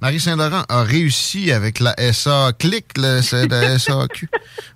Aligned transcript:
Marie 0.00 0.20
Saint-Laurent 0.20 0.62
a 0.68 0.82
réussi 0.82 1.52
avec 1.52 1.78
la 1.80 1.94
SA 2.12 2.52
Click, 2.58 2.94
de 2.94 3.20
SAQ, 3.78 4.28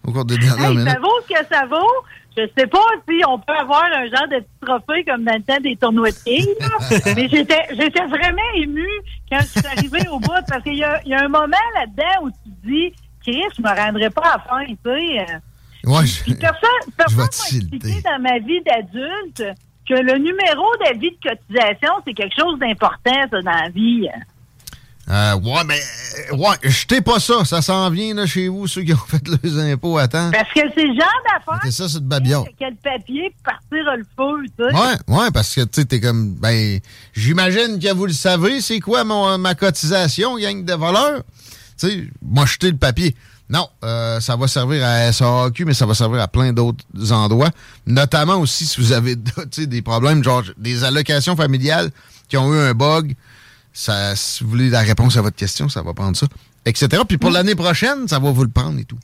au 0.07 0.13
cours 0.13 0.25
des 0.25 0.37
dernières 0.37 0.71
Hey, 0.71 0.77
minutes. 0.77 0.93
ça 0.93 0.99
vaut 1.01 1.21
ce 1.27 1.35
que 1.35 1.49
ça 1.51 1.67
vaut. 1.67 2.05
Je 2.37 2.43
sais 2.59 2.67
pas 2.67 2.85
si 3.09 3.23
on 3.29 3.39
peut 3.39 3.53
avoir 3.55 3.85
un 3.85 4.05
genre 4.07 4.29
de 4.29 4.41
petit 4.41 4.67
trophée 4.67 5.05
comme 5.05 5.25
dans 5.25 5.35
le 5.37 5.43
temps 5.43 5.61
des 5.63 5.77
tournois 5.77 6.11
de 6.11 6.61
là. 6.61 7.13
mais 7.17 7.29
j'étais 7.29 7.63
j'étais 7.71 8.05
vraiment 8.07 8.43
émue 8.57 8.89
quand 9.31 9.39
je 9.41 9.47
suis 9.61 9.67
arrivée 9.67 10.09
au 10.09 10.19
bout 10.19 10.33
parce 10.49 10.63
qu'il 10.65 10.75
y 10.75 10.79
y 10.79 11.15
a 11.15 11.25
un 11.25 11.29
moment 11.29 11.57
là-dedans 11.77 12.25
où 12.25 12.31
tu 12.31 12.51
te 12.51 12.67
dis 12.67 12.93
Chris, 13.23 13.43
je 13.57 13.63
me 13.63 13.69
rendrai 13.69 14.11
pas 14.11 14.23
à 14.23 14.37
la 14.37 14.43
fin, 14.43 14.67
tu 14.67 14.77
sais. 14.85 15.27
Ouais, 15.89 16.07
je- 16.07 16.23
Puis 16.25 16.35
personne, 16.35 16.93
personne 16.97 17.19
m'a 17.19 17.25
expliqué 17.25 18.03
dans 18.03 18.19
ma 18.21 18.39
vie 18.41 18.61
d'adulte 18.63 19.45
que 19.89 19.95
le 19.95 20.19
numéro 20.19 20.65
d'avis 20.85 21.11
de 21.13 21.29
cotisation, 21.31 21.93
c'est 22.07 22.15
quelque 22.15 22.35
chose 22.39 22.59
d'important, 22.59 23.29
ça, 23.31 23.43
dans 23.43 23.51
la 23.51 23.69
vie. 23.69 24.09
Euh, 25.11 25.35
ouais, 25.35 25.65
mais, 25.67 25.81
euh, 26.33 26.37
ouais, 26.37 26.57
jetez 26.63 27.01
pas 27.03 27.21
ça. 27.21 27.45
Ça 27.45 27.61
s'en 27.61 27.91
vient, 27.91 28.15
là, 28.15 28.27
chez 28.27 28.49
vous, 28.49 28.67
ceux 28.67 28.83
qui 28.83 28.95
ont 28.95 28.97
fait 28.97 29.23
leurs 29.29 29.59
impôts 29.59 29.99
à 29.99 30.09
temps. 30.09 30.31
Parce 30.31 30.51
que 30.53 30.61
c'est 30.75 30.85
le 30.87 30.95
genre 30.95 31.23
d'affaire 31.25 31.61
C'est 31.63 31.73
ça, 31.73 31.89
c'est 31.89 32.01
de 32.01 32.09
babillard. 32.09 32.45
quel 32.59 32.75
papier 32.77 33.35
pour 33.35 33.53
partir 33.53 33.85
le 33.97 34.05
feu, 34.17 34.47
tu 34.57 34.65
sais. 34.65 34.75
Ouais, 34.75 35.17
ouais, 35.17 35.31
parce 35.31 35.55
que, 35.55 35.61
tu 35.63 35.69
sais, 35.81 35.85
t'es 35.85 36.01
comme, 36.01 36.35
ben, 36.37 36.81
j'imagine 37.13 37.79
que 37.79 37.93
vous 37.93 38.07
le 38.07 38.13
savez, 38.13 38.61
c'est 38.61 38.81
quoi 38.81 39.05
mon, 39.05 39.37
ma 39.37 39.55
cotisation, 39.55 40.39
gang 40.39 40.65
de 40.65 40.73
voleurs? 40.75 41.23
Tu 41.79 41.89
sais, 41.89 42.05
moi, 42.23 42.47
jeter 42.47 42.71
le 42.71 42.79
papier. 42.79 43.15
Non, 43.51 43.69
euh, 43.85 44.21
ça 44.21 44.37
va 44.37 44.49
servir 44.49 44.83
à 44.87 45.13
SAQ, 45.13 45.67
mais 45.67 45.75
ça 45.75 45.85
va 45.85 45.93
servir 45.93 46.23
à 46.23 46.29
plein 46.29 46.55
d'autres 46.55 47.13
endroits. 47.13 47.51
Notamment 47.87 48.37
aussi 48.37 48.65
si 48.65 48.81
vous 48.81 48.93
avez 48.93 49.17
des 49.59 49.83
problèmes, 49.83 50.25
genre 50.25 50.43
des 50.57 50.83
allocations 50.83 51.37
familiales 51.37 51.91
qui 52.29 52.39
ont 52.39 52.55
eu 52.55 52.59
un 52.59 52.73
bug. 52.73 53.15
Ça, 53.77 54.15
si 54.15 54.45
vous 54.45 54.51
voulez 54.51 54.71
la 54.71 54.81
réponse 54.81 55.17
à 55.17 55.23
votre 55.23 55.37
question, 55.37 55.69
ça 55.69 55.83
va 55.83 55.93
prendre 55.93 56.17
ça, 56.17 56.27
etc. 56.65 57.03
Puis 57.07 57.19
pour 57.19 57.31
l'année 57.31 57.57
prochaine, 57.57 58.07
ça 58.09 58.19
va 58.21 58.31
vous 58.31 58.45
le 58.45 58.49
prendre 58.51 58.79
et 58.79 58.85
tout. 58.85 58.99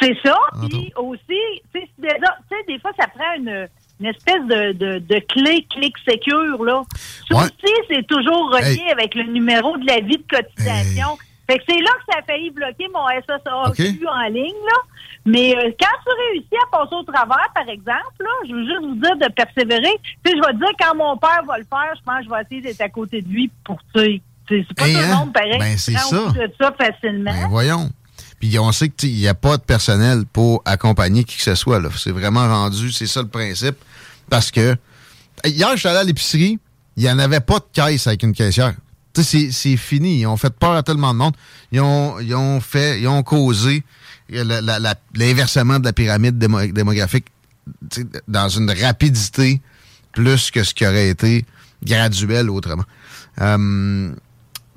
C'est 0.00 0.14
ça. 0.24 0.36
Puis 0.68 0.92
aussi, 0.96 1.40
tu 1.74 1.80
sais, 1.80 2.56
des 2.68 2.78
fois, 2.80 2.90
ça 3.00 3.06
prend 3.08 3.32
une, 3.38 3.66
une 4.00 4.06
espèce 4.06 4.42
de, 4.46 4.72
de, 4.72 4.98
de 4.98 5.18
clé 5.32 5.66
clic 5.70 5.94
secure, 6.06 6.62
là. 6.64 6.82
Ça 7.30 7.36
Ouais. 7.38 7.44
aussi, 7.44 7.74
c'est 7.88 8.06
toujours 8.06 8.50
relié 8.52 8.82
Hey. 8.86 8.90
avec 8.92 9.14
le 9.14 9.24
numéro 9.24 9.76
de 9.78 9.86
la 9.86 10.00
vie 10.00 10.18
de 10.18 10.24
cotisation. 10.36 11.16
Fait 11.50 11.58
que 11.58 11.64
c'est 11.68 11.80
là 11.80 11.90
que 11.98 12.12
ça 12.12 12.18
a 12.18 12.22
failli 12.22 12.50
bloquer 12.50 12.86
mon 12.92 13.06
SSAQ 13.08 14.06
en 14.06 14.28
ligne, 14.28 14.62
là. 14.66 14.78
Mais 15.24 15.56
euh, 15.56 15.70
quand 15.80 15.96
tu 16.04 16.12
réussis 16.32 16.56
à 16.62 16.70
passer 16.76 16.94
au 16.94 17.02
travers, 17.04 17.48
par 17.54 17.68
exemple, 17.68 18.20
là, 18.20 18.30
je 18.48 18.52
veux 18.54 18.64
juste 18.64 18.82
vous 18.82 18.94
dire 18.96 19.16
de 19.16 19.32
persévérer. 19.32 19.94
Tu 20.24 20.30
sais, 20.30 20.36
je 20.36 20.46
vais 20.46 20.52
te 20.52 20.58
dire, 20.58 20.72
quand 20.80 20.94
mon 20.96 21.16
père 21.16 21.42
va 21.46 21.58
le 21.58 21.64
faire, 21.64 21.92
je 21.96 22.02
pense 22.04 22.18
que 22.18 22.24
je 22.24 22.30
vais 22.30 22.42
essayer 22.42 22.60
d'être 22.60 22.80
à 22.82 22.88
côté 22.88 23.22
de 23.22 23.28
lui 23.28 23.50
pour, 23.64 23.78
tu 23.94 24.00
sais, 24.00 24.20
c'est 24.48 24.74
pas 24.74 24.86
Hey, 24.86 24.94
tout 24.94 25.00
hein? 25.00 25.08
le 25.10 25.14
monde 25.16 25.32
pareil 25.34 25.58
Ben, 25.58 25.72
qui 25.74 25.78
c'est 25.78 25.92
prend 25.94 26.08
ça. 26.08 26.32
de 26.32 26.52
ça 26.60 26.72
facilement. 26.78 27.30
Ben 27.32 27.48
voyons. 27.48 27.90
Puis 28.40 28.58
on 28.58 28.70
sait 28.72 28.88
qu'il 28.88 29.14
n'y 29.14 29.26
a 29.28 29.34
pas 29.34 29.56
de 29.56 29.62
personnel 29.62 30.22
pour 30.32 30.62
accompagner 30.64 31.24
qui 31.24 31.36
que 31.36 31.42
ce 31.42 31.54
soit. 31.54 31.80
là. 31.80 31.88
C'est 31.96 32.12
vraiment 32.12 32.46
rendu, 32.48 32.90
c'est 32.92 33.06
ça 33.06 33.20
le 33.20 33.28
principe. 33.28 33.76
Parce 34.30 34.50
que 34.50 34.76
hier, 35.44 35.68
je 35.72 35.76
suis 35.76 35.88
allé 35.88 35.98
à 35.98 36.04
l'épicerie, 36.04 36.58
il 36.96 37.02
n'y 37.02 37.10
en 37.10 37.18
avait 37.18 37.40
pas 37.40 37.58
de 37.58 37.64
caisse 37.72 38.06
avec 38.06 38.22
une 38.22 38.32
caissière. 38.32 38.74
C'est- 39.22 39.76
fini. 39.76 40.20
Ils 40.20 40.26
ont 40.26 40.36
fait 40.36 40.52
peur 40.52 40.72
à 40.72 40.82
tellement 40.82 41.12
de 41.12 41.18
monde. 41.18 41.34
Ils 41.72 41.80
ont, 41.80 42.18
ils 42.20 42.34
ont 42.34 42.60
fait, 42.60 43.00
ils 43.00 43.08
ont 43.08 43.22
causé 43.22 43.82
l'inversement 45.14 45.78
de 45.78 45.84
la 45.84 45.92
pyramide 45.92 46.38
démo- 46.38 46.72
démographique 46.72 47.26
dans 48.26 48.48
une 48.48 48.70
rapidité 48.70 49.60
plus 50.12 50.50
que 50.50 50.62
ce 50.64 50.74
qui 50.74 50.86
aurait 50.86 51.08
été 51.10 51.44
graduel 51.84 52.50
autrement. 52.50 52.84
Euh, 53.40 54.10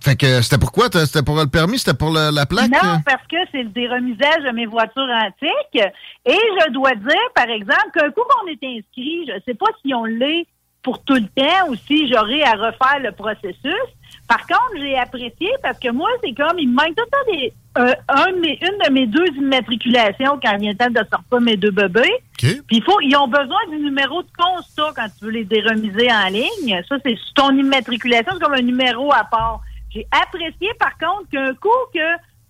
fait 0.04 0.16
que 0.16 0.42
c'était 0.42 0.58
pourquoi? 0.58 0.88
C'était 0.92 1.24
pour 1.24 1.38
le 1.38 1.48
permis? 1.48 1.80
C'était 1.80 1.94
pour 1.94 2.12
la 2.12 2.46
plaque? 2.46 2.70
Non, 2.72 3.00
parce 3.06 3.26
que 3.30 3.38
c'est 3.52 3.64
le 3.64 3.70
déremisage 3.70 4.44
de 4.46 4.52
mes 4.54 4.66
voitures 4.66 5.08
antiques. 5.24 5.84
Et 6.26 6.32
je 6.34 6.72
dois 6.74 6.96
dire, 6.96 7.28
par 7.36 7.50
exemple, 7.50 7.92
qu'un 7.94 8.10
coup 8.12 8.22
qu'on 8.30 8.48
est 8.48 8.64
inscrit, 8.78 9.26
je 9.28 9.34
ne 9.36 9.40
sais 9.46 9.54
pas 9.54 9.68
si 9.84 9.94
on 9.94 10.06
l'est 10.06 10.46
pour 10.84 11.04
tout 11.04 11.14
le 11.16 11.28
temps 11.28 11.70
ou 11.70 11.76
si 11.76 12.12
j'aurai 12.12 12.44
à 12.44 12.52
refaire 12.54 13.00
le 13.02 13.12
processus. 13.12 13.88
Par 14.28 14.46
contre, 14.48 14.78
j'ai 14.78 14.98
apprécié 14.98 15.50
parce 15.62 15.78
que 15.80 15.90
moi, 15.92 16.10
c'est 16.24 16.34
comme, 16.34 16.58
il 16.58 16.70
me 16.70 16.76
manque 16.76 16.96
tout 16.96 17.04
le 17.04 17.10
temps 17.10 17.32
des, 17.32 17.54
euh, 17.78 17.94
un 18.10 18.34
une 18.34 18.78
de 18.86 18.92
mes 18.92 19.08
deux 19.08 19.28
immatriculations 19.38 20.40
quand 20.42 20.52
il 20.54 20.60
vient 20.60 20.72
le 20.72 20.78
temps 20.78 20.90
de 20.90 21.08
sortir 21.10 21.42
mes 21.42 21.58
deux 21.58 21.72
bébés. 21.72 22.14
Puis 22.38 22.62
il 22.70 22.84
faut, 22.84 23.00
ils 23.02 23.16
ont 23.16 23.28
besoin 23.28 23.60
du 23.70 23.78
numéro 23.78 24.22
de 24.24 24.30
constat 24.38 24.92
quand 24.96 25.08
tu 25.18 25.26
veux 25.26 25.32
les 25.32 25.46
déremiser 25.46 26.10
en 26.12 26.28
ligne. 26.28 26.82
Ça, 26.90 26.96
c'est 27.06 27.16
ton 27.36 27.56
immatriculation, 27.56 28.34
c'est 28.34 28.44
comme 28.44 28.54
un 28.54 28.62
numéro 28.62 29.14
à 29.14 29.24
part. 29.24 29.62
J'ai 29.94 30.08
apprécié, 30.12 30.70
par 30.80 30.98
contre, 30.98 31.30
qu'un 31.32 31.54
coup 31.56 31.70
que 31.94 32.00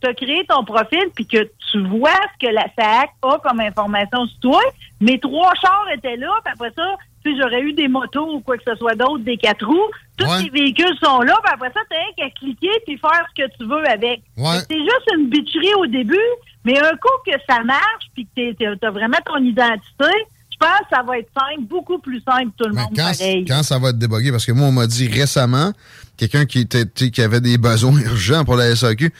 tu 0.01 0.09
as 0.09 0.13
créé 0.13 0.45
ton 0.47 0.63
profil 0.63 1.05
puis 1.13 1.25
que 1.25 1.49
tu 1.72 1.88
vois 1.88 2.09
ce 2.33 2.47
que 2.47 2.51
la 2.51 2.66
SAC 2.78 3.11
a 3.22 3.38
comme 3.39 3.59
information 3.59 4.25
sur 4.25 4.39
toi, 4.39 4.61
mes 4.99 5.19
trois 5.19 5.53
chars 5.61 5.88
étaient 5.93 6.17
là, 6.17 6.31
puis 6.43 6.53
après 6.53 6.72
ça, 6.75 6.95
tu 7.23 7.31
sais, 7.31 7.38
j'aurais 7.39 7.61
eu 7.61 7.73
des 7.73 7.88
motos 7.88 8.35
ou 8.35 8.39
quoi 8.39 8.57
que 8.57 8.63
ce 8.66 8.75
soit 8.75 8.95
d'autre, 8.95 9.19
des 9.19 9.38
quatre 9.38 9.66
roues. 9.66 9.91
Tous 10.23 10.29
Ouais. 10.29 10.43
les 10.43 10.49
véhicules 10.49 10.95
sont 11.03 11.21
là, 11.21 11.37
puis 11.43 11.53
après 11.53 11.71
ça, 11.73 11.79
rien 11.89 12.01
qu'à 12.17 12.29
cliquer 12.39 12.71
puis 12.85 12.97
faire 12.97 13.25
ce 13.35 13.43
que 13.43 13.47
tu 13.57 13.65
veux 13.67 13.87
avec. 13.89 14.21
Ouais. 14.37 14.59
C'est 14.69 14.77
juste 14.77 15.07
une 15.17 15.29
bitcherie 15.29 15.73
au 15.79 15.87
début, 15.87 16.17
mais 16.65 16.77
un 16.79 16.91
coup 16.91 17.09
que 17.25 17.31
ça 17.49 17.63
marche 17.63 18.05
puis 18.13 18.27
que 18.35 18.53
tu 18.53 18.65
as 18.85 18.91
vraiment 18.91 19.17
ton 19.25 19.37
identité, 19.43 20.13
je 20.51 20.57
pense 20.59 20.79
que 20.89 20.95
ça 20.95 21.01
va 21.03 21.17
être 21.17 21.29
simple, 21.35 21.61
beaucoup 21.67 21.97
plus 21.99 22.21
simple 22.21 22.51
tout 22.57 22.67
le 22.67 22.75
monde 22.75 22.89
Quand, 22.95 23.11
pareil. 23.17 23.45
quand 23.47 23.63
ça 23.63 23.79
va 23.79 23.89
être 23.89 23.97
débogué, 23.97 24.31
parce 24.31 24.45
que 24.45 24.51
moi, 24.51 24.67
on 24.67 24.71
m'a 24.71 24.85
dit 24.87 25.07
récemment, 25.07 25.71
quelqu'un 26.17 26.45
qui, 26.45 26.59
était, 26.59 27.21
avait 27.23 27.41
des 27.41 27.57
besoins 27.57 27.99
urgents 28.05 28.45
pour 28.45 28.55
la 28.55 28.75
SAQ, 28.75 29.11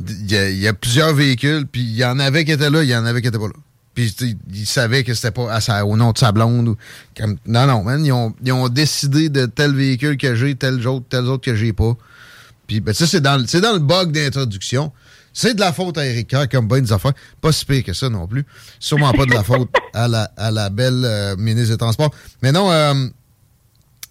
il 0.00 0.32
y, 0.32 0.60
y 0.62 0.66
a 0.68 0.72
plusieurs 0.72 1.14
véhicules, 1.14 1.66
puis 1.70 1.82
il 1.82 1.96
y 1.96 2.04
en 2.04 2.18
avait 2.18 2.44
qui 2.44 2.52
étaient 2.52 2.70
là, 2.70 2.82
il 2.82 2.88
y 2.88 2.96
en 2.96 3.04
avait 3.04 3.20
qui 3.20 3.26
n'étaient 3.28 3.38
pas 3.38 3.46
là. 3.48 3.52
Puis 4.00 4.14
tu 4.14 4.28
sais, 4.30 4.36
il 4.52 4.66
savait 4.66 5.04
que 5.04 5.12
c'était 5.14 5.30
pas 5.30 5.52
à 5.52 5.60
sa- 5.60 5.84
au 5.84 5.96
nom 5.96 6.12
de 6.12 6.18
sa 6.18 6.32
blonde. 6.32 6.68
Ou, 6.68 6.76
comme, 7.16 7.36
non, 7.46 7.66
non, 7.66 7.82
man, 7.84 8.04
ils 8.04 8.12
ont, 8.12 8.34
ils 8.42 8.52
ont 8.52 8.68
décidé 8.68 9.28
de 9.28 9.46
tel 9.46 9.74
véhicule 9.74 10.16
que 10.16 10.34
j'ai, 10.34 10.54
tel 10.54 10.86
autre, 10.88 11.04
tel 11.08 11.24
autre 11.26 11.44
que 11.44 11.54
j'ai 11.54 11.72
pas. 11.72 11.96
Puis 12.66 12.80
ben, 12.80 12.94
ça, 12.94 13.06
c'est 13.06 13.20
dans, 13.20 13.36
le- 13.36 13.46
c'est 13.46 13.60
dans 13.60 13.72
le 13.72 13.78
bug 13.78 14.12
d'introduction. 14.12 14.92
C'est 15.32 15.54
de 15.54 15.60
la 15.60 15.72
faute 15.72 15.96
à 15.98 16.06
Erika, 16.06 16.46
comme 16.46 16.66
bien 16.66 16.80
des 16.80 16.92
affaires. 16.92 17.12
Pas 17.40 17.52
si 17.52 17.64
pire 17.64 17.84
que 17.84 17.92
ça 17.92 18.08
non 18.08 18.26
plus. 18.26 18.44
Sûrement 18.80 19.12
pas 19.12 19.26
de 19.26 19.32
la 19.32 19.44
faute 19.44 19.68
à 19.94 20.08
la, 20.08 20.30
à 20.36 20.50
la 20.50 20.70
belle 20.70 21.02
euh, 21.04 21.36
ministre 21.36 21.70
des 21.72 21.78
Transports. 21.78 22.12
Mais 22.42 22.50
non, 22.52 22.70
euh, 22.72 22.94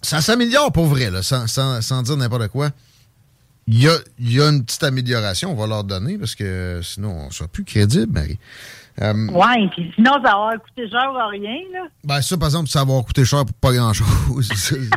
ça 0.02 0.20
s'améliore 0.22 0.72
pour 0.72 0.86
vrai, 0.86 1.10
là, 1.10 1.22
sans, 1.22 1.46
sans, 1.46 1.82
sans 1.82 2.02
dire 2.02 2.16
n'importe 2.16 2.48
quoi. 2.48 2.70
Il 3.66 3.82
y 3.82 3.88
a, 3.88 3.96
il 4.18 4.32
y 4.32 4.40
a 4.40 4.48
une 4.48 4.64
petite 4.64 4.82
amélioration, 4.82 5.52
on 5.52 5.54
va 5.54 5.66
leur 5.66 5.84
donner, 5.84 6.16
parce 6.18 6.34
que 6.34 6.80
sinon, 6.82 7.24
on 7.24 7.26
ne 7.26 7.32
sera 7.32 7.48
plus 7.48 7.64
crédible, 7.64 8.12
Marie. 8.12 8.38
Euh, 9.02 9.26
Ouais, 9.32 9.68
puis 9.70 9.92
sinon, 9.94 10.12
ça 10.24 10.34
va 10.36 10.52
coûter 10.58 10.88
cher 10.90 11.10
ou 11.12 11.28
rien, 11.30 11.58
là. 11.72 11.80
ben 12.04 12.20
ça, 12.20 12.36
par 12.36 12.48
exemple, 12.48 12.68
ça 12.68 12.84
va 12.84 13.02
coûter 13.02 13.24
cher 13.24 13.44
pour 13.46 13.56
pas 13.60 13.72
grand-chose. 13.72 14.50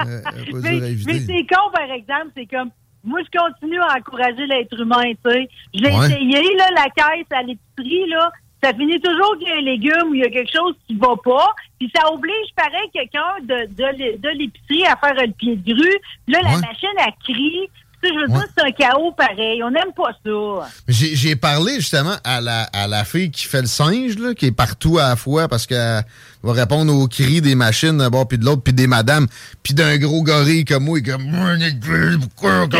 Euh, 0.00 0.20
Mais, 0.62 1.20
c'est 1.20 1.46
con, 1.54 1.70
par 1.72 1.90
exemple, 1.92 2.28
c'est 2.34 2.46
comme, 2.46 2.70
moi, 3.04 3.20
je 3.22 3.38
continue 3.38 3.78
à 3.80 3.98
encourager 3.98 4.46
l'être 4.46 4.80
humain, 4.80 5.12
tu 5.24 5.30
sais. 5.30 5.48
Je 5.74 5.80
l'ai 5.82 5.90
Ouais. 5.92 6.06
essayé, 6.06 6.56
là, 6.56 6.68
la 6.74 6.84
caisse 6.90 7.26
à 7.30 7.42
l'épicerie, 7.42 8.08
là. 8.08 8.30
Ça 8.64 8.72
finit 8.72 8.98
toujours 9.00 9.36
qu'il 9.38 9.48
y 9.48 9.52
a 9.52 9.56
un 9.56 9.60
légume 9.60 10.08
ou 10.10 10.14
il 10.14 10.20
y 10.20 10.24
a 10.24 10.30
quelque 10.30 10.50
chose 10.52 10.74
qui 10.86 10.94
va 10.96 11.14
pas. 11.22 11.52
Puis 11.78 11.90
ça 11.94 12.10
oblige, 12.12 12.48
pareil, 12.56 12.88
quelqu'un 12.92 13.20
de, 13.42 13.66
de, 13.74 14.16
de 14.18 14.28
l'épicerie 14.38 14.86
à 14.86 14.96
faire 14.96 15.14
le 15.14 15.30
pied 15.32 15.56
de 15.56 15.74
grue. 15.74 15.98
Là, 16.28 16.38
la 16.42 16.50
machine, 16.58 16.88
elle 16.98 17.12
crie. 17.22 17.68
Tu 18.02 18.08
sais, 18.08 18.14
je 18.14 18.20
veux 18.20 18.32
Ouais. 18.32 18.38
dire, 18.40 18.48
c'est 18.56 18.64
un 18.64 18.72
chaos 18.72 19.12
pareil. 19.12 19.62
On 19.62 19.70
n'aime 19.70 19.92
pas 19.96 20.10
ça. 20.24 20.68
J'ai 20.88 21.36
parlé 21.36 21.76
justement 21.76 22.16
à 22.24 22.40
la, 22.40 22.62
à 22.72 22.88
la 22.88 23.04
fille 23.04 23.30
qui 23.30 23.44
fait 23.46 23.60
le 23.60 23.68
singe, 23.68 24.18
là, 24.18 24.34
qui 24.34 24.46
est 24.46 24.52
partout 24.52 24.98
à 24.98 25.08
la 25.10 25.16
fois 25.16 25.46
parce 25.48 25.66
qu'elle 25.66 26.04
va 26.42 26.52
répondre 26.52 26.92
aux 26.92 27.06
cris 27.06 27.40
des 27.40 27.54
machines 27.54 27.96
d'un 27.98 28.10
bord 28.10 28.26
puis 28.26 28.38
de 28.38 28.44
l'autre, 28.44 28.62
puis 28.62 28.72
des 28.72 28.86
madames, 28.88 29.26
puis 29.62 29.74
d'un 29.74 29.96
gros 29.98 30.22
gorille 30.22 30.64
comme 30.64 30.84
moi, 30.84 30.98
et 30.98 31.02
comme? 31.02 31.30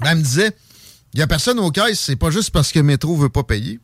Ben, 0.00 0.10
elle 0.12 0.18
me 0.18 0.22
disait, 0.22 0.52
il 1.12 1.20
y 1.20 1.22
a 1.22 1.26
personne 1.26 1.58
aux 1.58 1.70
caisses, 1.70 1.98
c'est 2.00 2.16
pas 2.16 2.30
juste 2.30 2.50
parce 2.50 2.70
que 2.70 2.78
Métro 2.80 3.16
veut 3.16 3.28
pas 3.28 3.42
payer, 3.42 3.80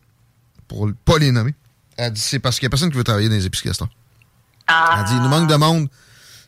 pour 0.69 0.89
pas 1.05 1.19
les 1.19 1.33
nommer. 1.33 1.55
Elle 1.97 2.13
dit, 2.13 2.21
c'est 2.21 2.39
parce 2.39 2.57
qu'il 2.59 2.67
y 2.67 2.69
a 2.69 2.71
personne 2.71 2.91
qui 2.91 2.97
veut 2.97 3.05
travailler 3.05 3.29
dans 3.29 3.35
les 3.35 3.47
épiceries 3.47 3.69
Castor. 3.71 3.89
Elle 4.69 5.05
dit, 5.07 5.15
il 5.17 5.23
nous 5.23 5.29
manque 5.29 5.49
de 5.49 5.57
monde 5.57 5.89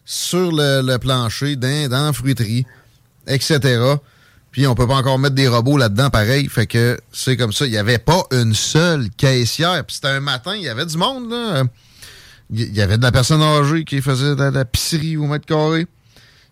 sur 0.04 0.52
le, 0.52 0.82
le 0.82 0.98
plancher, 0.98 1.56
dans, 1.56 1.88
dans 1.88 2.06
la 2.06 2.12
fruiterie, 2.12 2.64
etc. 3.26 3.61
Puis 4.50 4.67
on 4.67 4.75
peut 4.75 4.87
pas 4.87 4.94
encore 4.96 5.19
mettre 5.19 5.34
des 5.34 5.49
robots 5.49 5.76
là-dedans, 5.76 6.08
pareil. 6.11 6.49
Fait 6.49 6.67
que 6.67 6.99
c'est 7.12 7.37
comme 7.37 7.52
ça. 7.52 7.67
Il 7.67 7.73
y 7.73 7.78
avait 7.78 7.99
pas 7.99 8.23
une 8.32 8.55
seule 8.55 9.11
caissière. 9.11 9.84
Puis 9.84 9.96
c'était 9.96 10.08
un 10.08 10.20
matin, 10.20 10.55
il 10.56 10.62
y 10.62 10.69
avait 10.69 10.87
du 10.87 10.96
monde, 10.96 11.31
là. 11.31 11.64
Il 12.50 12.75
y 12.75 12.81
avait 12.81 12.96
de 12.96 13.02
la 13.02 13.12
personne 13.12 13.43
âgée 13.43 13.84
qui 13.84 14.00
faisait 14.00 14.37
de 14.37 14.43
la 14.44 14.64
pisserie 14.64 15.17
au 15.17 15.26
mètre 15.26 15.46
carré. 15.46 15.87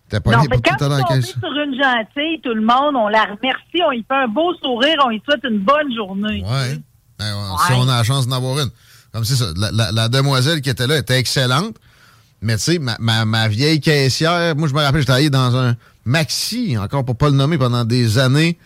T'as 0.09 0.19
pas 0.19 0.31
non, 0.33 0.41
fait 0.43 0.49
tout 0.49 0.61
quand 0.77 0.85
on 0.85 0.89
la 0.89 0.99
est 1.17 1.21
sur 1.21 1.39
une 1.43 1.73
gentille, 1.81 2.39
tout 2.43 2.53
le 2.53 2.61
monde, 2.61 2.95
on 2.95 3.07
la 3.07 3.23
remercie, 3.23 3.81
on 3.83 3.89
lui 3.91 4.05
fait 4.07 4.13
un 4.15 4.27
beau 4.27 4.53
sourire, 4.61 4.97
on 5.03 5.09
lui 5.09 5.21
souhaite 5.27 5.43
une 5.49 5.59
bonne 5.59 5.91
journée. 5.95 6.43
Ouais. 6.45 6.79
Ben, 7.17 7.33
ouais, 7.33 7.57
Si 7.65 7.73
on 7.73 7.87
a 7.89 7.97
la 7.97 8.03
chance 8.03 8.27
d'en 8.27 8.35
avoir 8.35 8.59
une. 8.59 8.69
Comme 9.13 9.23
c'est 9.25 9.35
ça. 9.35 9.45
La, 9.57 9.71
la- 9.71 9.91
la 9.91 10.09
demoiselle 10.09 10.61
qui 10.61 10.69
était 10.69 10.85
là 10.85 10.97
était 10.97 11.17
excellente. 11.17 11.77
Mais 12.41 12.57
tu 12.57 12.63
sais, 12.63 12.77
ma, 12.79 12.97
ma- 12.99 13.25
ma 13.25 13.47
vieille 13.47 13.79
caissière, 13.79 14.55
moi 14.55 14.67
je 14.67 14.73
me 14.75 14.81
rappelle, 14.81 14.99
j'ai 15.01 15.05
travaillé 15.07 15.29
dans 15.31 15.55
un 15.55 15.75
maxi, 16.05 16.77
encore 16.77 17.03
pour 17.03 17.17
pas 17.17 17.27
le 17.29 17.35
nommer, 17.35 17.57
pendant 17.57 17.83
des 17.85 18.17
années. 18.17 18.57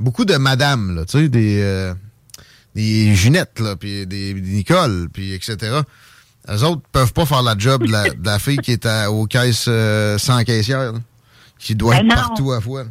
Beaucoup 0.00 0.24
de 0.24 0.36
madames, 0.36 0.94
là, 0.96 1.04
tu 1.04 1.18
sais, 1.18 1.28
des, 1.28 1.60
euh, 1.62 1.94
des 2.74 3.14
là, 3.58 3.76
puis 3.76 4.06
des, 4.06 4.34
des 4.34 4.40
Nicole, 4.40 5.08
puis 5.12 5.32
etc. 5.32 5.56
Eux 6.48 6.62
autres 6.64 6.82
peuvent 6.92 7.12
pas 7.12 7.26
faire 7.26 7.42
la 7.42 7.56
job 7.56 7.86
de 7.86 7.92
la, 7.92 8.04
de 8.10 8.26
la 8.26 8.38
fille 8.38 8.58
qui 8.58 8.72
est 8.72 8.86
à- 8.86 9.10
aux 9.10 9.26
caisses 9.26 9.66
euh, 9.68 10.18
sans 10.18 10.42
caissière, 10.44 10.92
là, 10.92 10.98
qui 11.58 11.74
doit 11.74 11.94
Ben 11.96 12.00
être 12.06 12.08
non. 12.08 12.14
partout 12.14 12.52
à 12.52 12.60
fois. 12.60 12.84
là. 12.84 12.90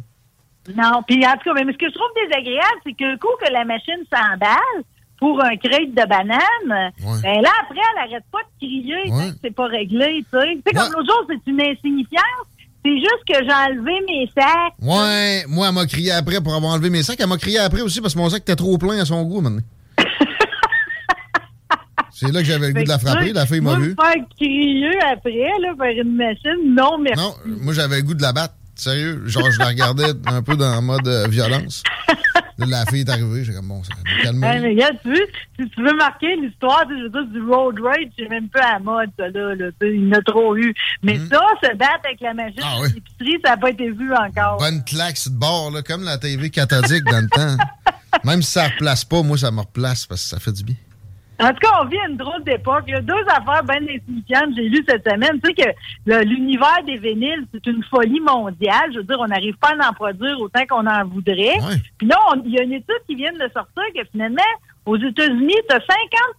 Non, 0.76 1.02
puis 1.06 1.24
en 1.24 1.32
tout 1.34 1.44
cas, 1.44 1.52
mais 1.64 1.72
ce 1.72 1.78
que 1.78 1.86
je 1.88 1.94
trouve 1.94 2.08
désagréable, 2.28 2.80
c'est 2.84 2.92
qu'un 2.94 3.16
coup 3.18 3.28
que 3.40 3.52
la 3.52 3.64
machine 3.64 4.02
s'emballe 4.12 4.82
pour 5.20 5.40
un 5.42 5.56
crate 5.56 5.90
de 5.94 6.08
bananes, 6.08 6.92
Ouais. 7.04 7.20
ben 7.22 7.40
là, 7.40 7.50
après, 7.62 7.78
elle 7.94 8.10
arrête 8.10 8.24
pas 8.32 8.40
de 8.42 8.66
crier, 8.66 9.12
Ouais. 9.12 9.30
que 9.30 9.36
c'est 9.44 9.54
pas 9.54 9.66
réglé, 9.68 10.24
tu 10.30 10.38
sais. 10.40 10.58
Comme 10.74 10.92
l'autre 10.92 11.06
jour, 11.06 11.24
c'est 11.28 11.50
une 11.50 11.62
insignifiance. 11.62 12.48
C'est 12.86 12.98
juste 12.98 13.24
que 13.28 13.34
j'ai 13.44 13.52
enlevé 13.52 13.94
mes 14.06 14.30
sacs. 14.36 14.74
Ouais, 14.80 15.44
moi, 15.48 15.66
elle 15.68 15.74
m'a 15.74 15.86
crié 15.86 16.12
après 16.12 16.40
pour 16.40 16.54
avoir 16.54 16.72
enlevé 16.72 16.88
mes 16.88 17.02
sacs. 17.02 17.18
Elle 17.18 17.26
m'a 17.26 17.36
crié 17.36 17.58
après 17.58 17.80
aussi 17.80 18.00
parce 18.00 18.14
que 18.14 18.18
mon 18.20 18.30
sac 18.30 18.42
était 18.42 18.54
trop 18.54 18.78
plein 18.78 19.00
à 19.00 19.04
son 19.04 19.24
goût, 19.24 19.40
maintenant. 19.40 19.62
C'est 22.12 22.30
là 22.30 22.42
que 22.42 22.46
j'avais 22.46 22.68
le 22.68 22.74
goût 22.74 22.84
de 22.84 22.88
la 22.88 23.00
frapper. 23.00 23.32
La 23.32 23.44
fille 23.44 23.60
m'a 23.60 23.74
vu. 23.74 23.96
faire 24.00 24.14
crier 24.38 24.98
après, 25.12 25.32
là, 25.62 25.74
vers 25.76 26.00
une 26.00 26.14
machine, 26.14 26.74
non, 26.76 26.98
merci. 26.98 27.20
Non, 27.20 27.34
moi, 27.60 27.74
j'avais 27.74 27.96
le 27.96 28.02
goût 28.02 28.14
de 28.14 28.22
la 28.22 28.32
battre. 28.32 28.54
Sérieux. 28.76 29.22
Genre, 29.26 29.50
je 29.50 29.58
la 29.58 29.66
regardais 29.66 30.12
un 30.26 30.42
peu 30.42 30.54
dans 30.54 30.76
le 30.76 30.80
mode 30.82 31.08
euh, 31.08 31.26
violence. 31.28 31.82
Là, 32.58 32.66
la 32.66 32.86
fille 32.86 33.00
est 33.02 33.08
arrivée. 33.10 33.44
J'ai 33.44 33.52
comme, 33.52 33.68
bon, 33.68 33.82
ça 33.84 33.92
va 33.94 34.02
me 34.02 34.16
Hey, 34.16 34.22
calmer. 34.24 34.60
mais 34.60 34.68
regarde, 34.70 34.96
tu 35.02 35.08
veux, 35.10 35.26
si 35.60 35.68
tu 35.70 35.82
veux 35.82 35.94
marquer 35.96 36.36
l'histoire, 36.36 36.86
du 36.86 37.42
road 37.42 37.78
rage, 37.82 38.08
c'est 38.18 38.28
même 38.30 38.48
peu 38.48 38.60
à 38.60 38.74
la 38.74 38.78
mode, 38.78 39.10
ça, 39.18 39.28
là, 39.28 39.54
il 39.82 40.06
y 40.06 40.08
en 40.08 40.12
a 40.18 40.22
trop 40.22 40.56
eu. 40.56 40.72
Mais 41.02 41.18
ça, 41.18 41.40
se 41.62 41.76
battre 41.76 42.00
avec 42.06 42.20
la 42.20 42.32
Mhm. 42.34 42.52
Ah 42.62 42.76
oui. 42.80 42.88
l'épicerie, 42.94 43.40
ça 43.44 43.50
n'a 43.50 43.56
pas 43.58 43.70
été 43.70 43.90
vu 43.90 44.10
encore. 44.14 44.58
Bonne 44.58 44.82
claque 44.84 45.16
sur 45.18 45.32
le 45.32 45.38
bord, 45.38 45.70
là, 45.70 45.82
comme 45.82 46.04
la 46.04 46.16
TV 46.18 46.48
cathodique 46.50 47.04
dans 47.04 47.20
le 47.22 47.28
temps. 47.28 47.56
Même 48.24 48.40
si 48.40 48.52
ça 48.52 48.64
ne 48.64 48.72
replace 48.72 49.04
pas, 49.04 49.22
moi, 49.22 49.36
ça 49.36 49.50
me 49.50 49.60
replace 49.60 50.06
parce 50.06 50.22
que 50.22 50.28
ça 50.30 50.38
fait 50.38 50.52
du 50.52 50.64
bien. 50.64 50.76
En 51.38 51.48
tout 51.48 51.58
cas, 51.60 51.68
on 51.82 51.84
vit 51.84 51.98
une 52.08 52.16
drôle 52.16 52.42
d'époque. 52.44 52.84
Il 52.86 52.92
y 52.92 52.96
a 52.96 53.00
deux 53.00 53.24
affaires 53.28 53.62
bien 53.64 53.82
insignifiantes, 53.82 54.54
j'ai 54.56 54.68
lu 54.68 54.82
cette 54.88 55.06
semaine. 55.06 55.38
Tu 55.44 55.50
sais 55.50 55.74
que 56.06 56.24
l'univers 56.24 56.82
des 56.86 56.96
vinyles, 56.96 57.46
c'est 57.52 57.66
une 57.66 57.82
folie 57.84 58.20
mondiale. 58.20 58.90
Je 58.92 58.98
veux 58.98 59.04
dire, 59.04 59.18
on 59.20 59.26
n'arrive 59.26 59.56
pas 59.56 59.74
à 59.78 59.90
en 59.90 59.92
produire 59.92 60.40
autant 60.40 60.64
qu'on 60.66 60.86
en 60.86 61.04
voudrait. 61.04 61.60
Ouais. 61.60 61.82
Puis 61.98 62.08
là, 62.08 62.16
il 62.44 62.52
y 62.52 62.58
a 62.58 62.62
une 62.62 62.72
étude 62.72 63.02
qui 63.06 63.16
vient 63.16 63.32
de 63.32 63.50
sortir 63.52 63.82
que 63.94 64.02
finalement, 64.10 64.42
aux 64.86 64.96
États-Unis, 64.96 65.54
tu 65.68 65.74
as 65.74 65.80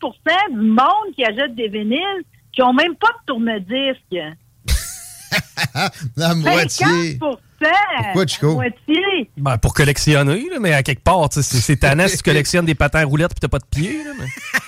50 0.01 0.51
du 0.51 0.61
monde 0.61 1.13
qui 1.15 1.23
achète 1.23 1.53
des 1.53 1.67
vinyles 1.67 2.23
qui 2.51 2.63
ont 2.63 2.73
même 2.73 2.95
pas 2.95 3.09
de 3.09 3.25
tourne-disque. 3.27 4.15
La 6.17 6.33
moitié. 6.33 7.19
50 7.19 7.41
Pourquoi, 7.59 8.25
Chico? 8.25 8.47
La 8.47 8.53
moitié. 8.53 9.29
Ben, 9.37 9.57
pour 9.57 9.73
collectionner, 9.73 10.47
là, 10.49 10.59
mais 10.59 10.73
à 10.73 10.81
quelque 10.81 11.03
part, 11.03 11.29
tu 11.29 11.43
c'est 11.43 11.77
tannant 11.77 12.07
si 12.07 12.17
tu 12.17 12.23
collectionnes 12.23 12.65
des 12.65 12.75
patins 12.75 13.05
roulettes 13.05 13.31
puis 13.31 13.41
t'as 13.41 13.47
pas 13.47 13.59
de 13.59 13.65
pieds. 13.65 14.03
Là, 14.03 14.11
mais... 14.17 14.25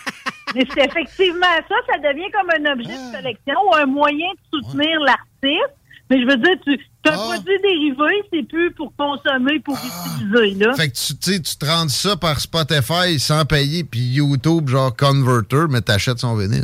Mais 0.56 0.66
c'est 0.74 0.86
effectivement 0.86 1.46
ça, 1.68 1.76
ça 1.92 1.98
devient 2.00 2.30
comme 2.32 2.50
un 2.50 2.72
objet 2.74 2.94
Ah. 2.98 3.08
de 3.12 3.16
collection 3.18 3.56
ou 3.70 3.76
un 3.76 3.86
moyen 3.86 4.28
de 4.34 4.58
soutenir 4.60 5.00
l'artiste. 5.02 5.76
Mais 6.10 6.22
je 6.22 6.26
veux 6.26 6.38
dire, 6.38 6.56
tu 6.66 6.72
as 7.06 7.12
un 7.12 7.16
Ah. 7.16 7.18
produit 7.36 7.60
dérivé, 7.62 8.24
c'est 8.34 8.48
plus 8.48 8.72
pour 8.72 8.92
consommer, 8.98 9.60
pour 9.60 9.78
utiliser. 9.78 10.66
Là. 10.66 10.74
Fait 10.74 10.90
que 10.90 10.96
tu, 10.96 11.16
tu 11.18 11.42
tu 11.42 11.56
te 11.58 11.66
rends 11.66 11.88
ça 11.88 12.16
par 12.16 12.40
Spotify 12.40 13.20
sans 13.20 13.46
payer, 13.46 13.84
puis 13.84 14.00
YouTube, 14.00 14.70
genre 14.70 14.96
Converter, 14.96 15.66
mais 15.70 15.82
t'achètes 15.82 16.20
son 16.20 16.36
vinyle. 16.36 16.64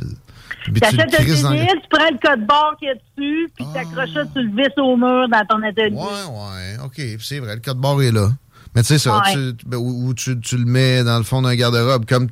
Puis 0.63 0.73
Tu 0.73 0.79
tu 0.79 0.85
achètes 0.85 1.19
le 1.19 1.25
vinyle, 1.25 1.67
tu 1.67 1.87
prends 1.91 2.09
le 2.09 2.17
code 2.27 2.47
barre 2.47 2.75
qu'il 2.79 2.87
y 2.87 2.91
a 2.91 2.95
dessus, 2.95 3.49
puis 3.55 3.65
tu 3.71 3.77
accroches 3.79 4.13
ça 4.15 4.23
sur 4.33 4.41
le 4.41 4.49
vis 4.49 4.73
au 4.77 4.97
mur 4.97 5.29
dans 5.29 5.45
ton 5.47 5.61
atelier. 5.61 5.95
Ouais, 5.95 6.01
ouais, 6.01 6.77
OK, 6.83 7.19
c'est 7.21 7.39
vrai, 7.39 7.53
le 7.55 7.61
code 7.61 7.77
barre 7.77 8.01
est 8.01 8.11
là. 8.11 8.29
Mais 8.75 8.81
tu 8.81 8.87
sais 8.87 8.97
ça, 8.97 9.19
Ouais. 9.19 9.31
tu- 9.31 9.65
ben, 9.67 9.77
ou, 9.77 10.07
ou 10.07 10.13
tu, 10.15 10.37
tu 10.39 10.57
le 10.57 10.65
mets 10.65 11.03
dans 11.03 11.17
le 11.19 11.23
fond 11.23 11.41
d'un 11.43 11.55
garde-robe, 11.55 12.05
comme 12.07 12.27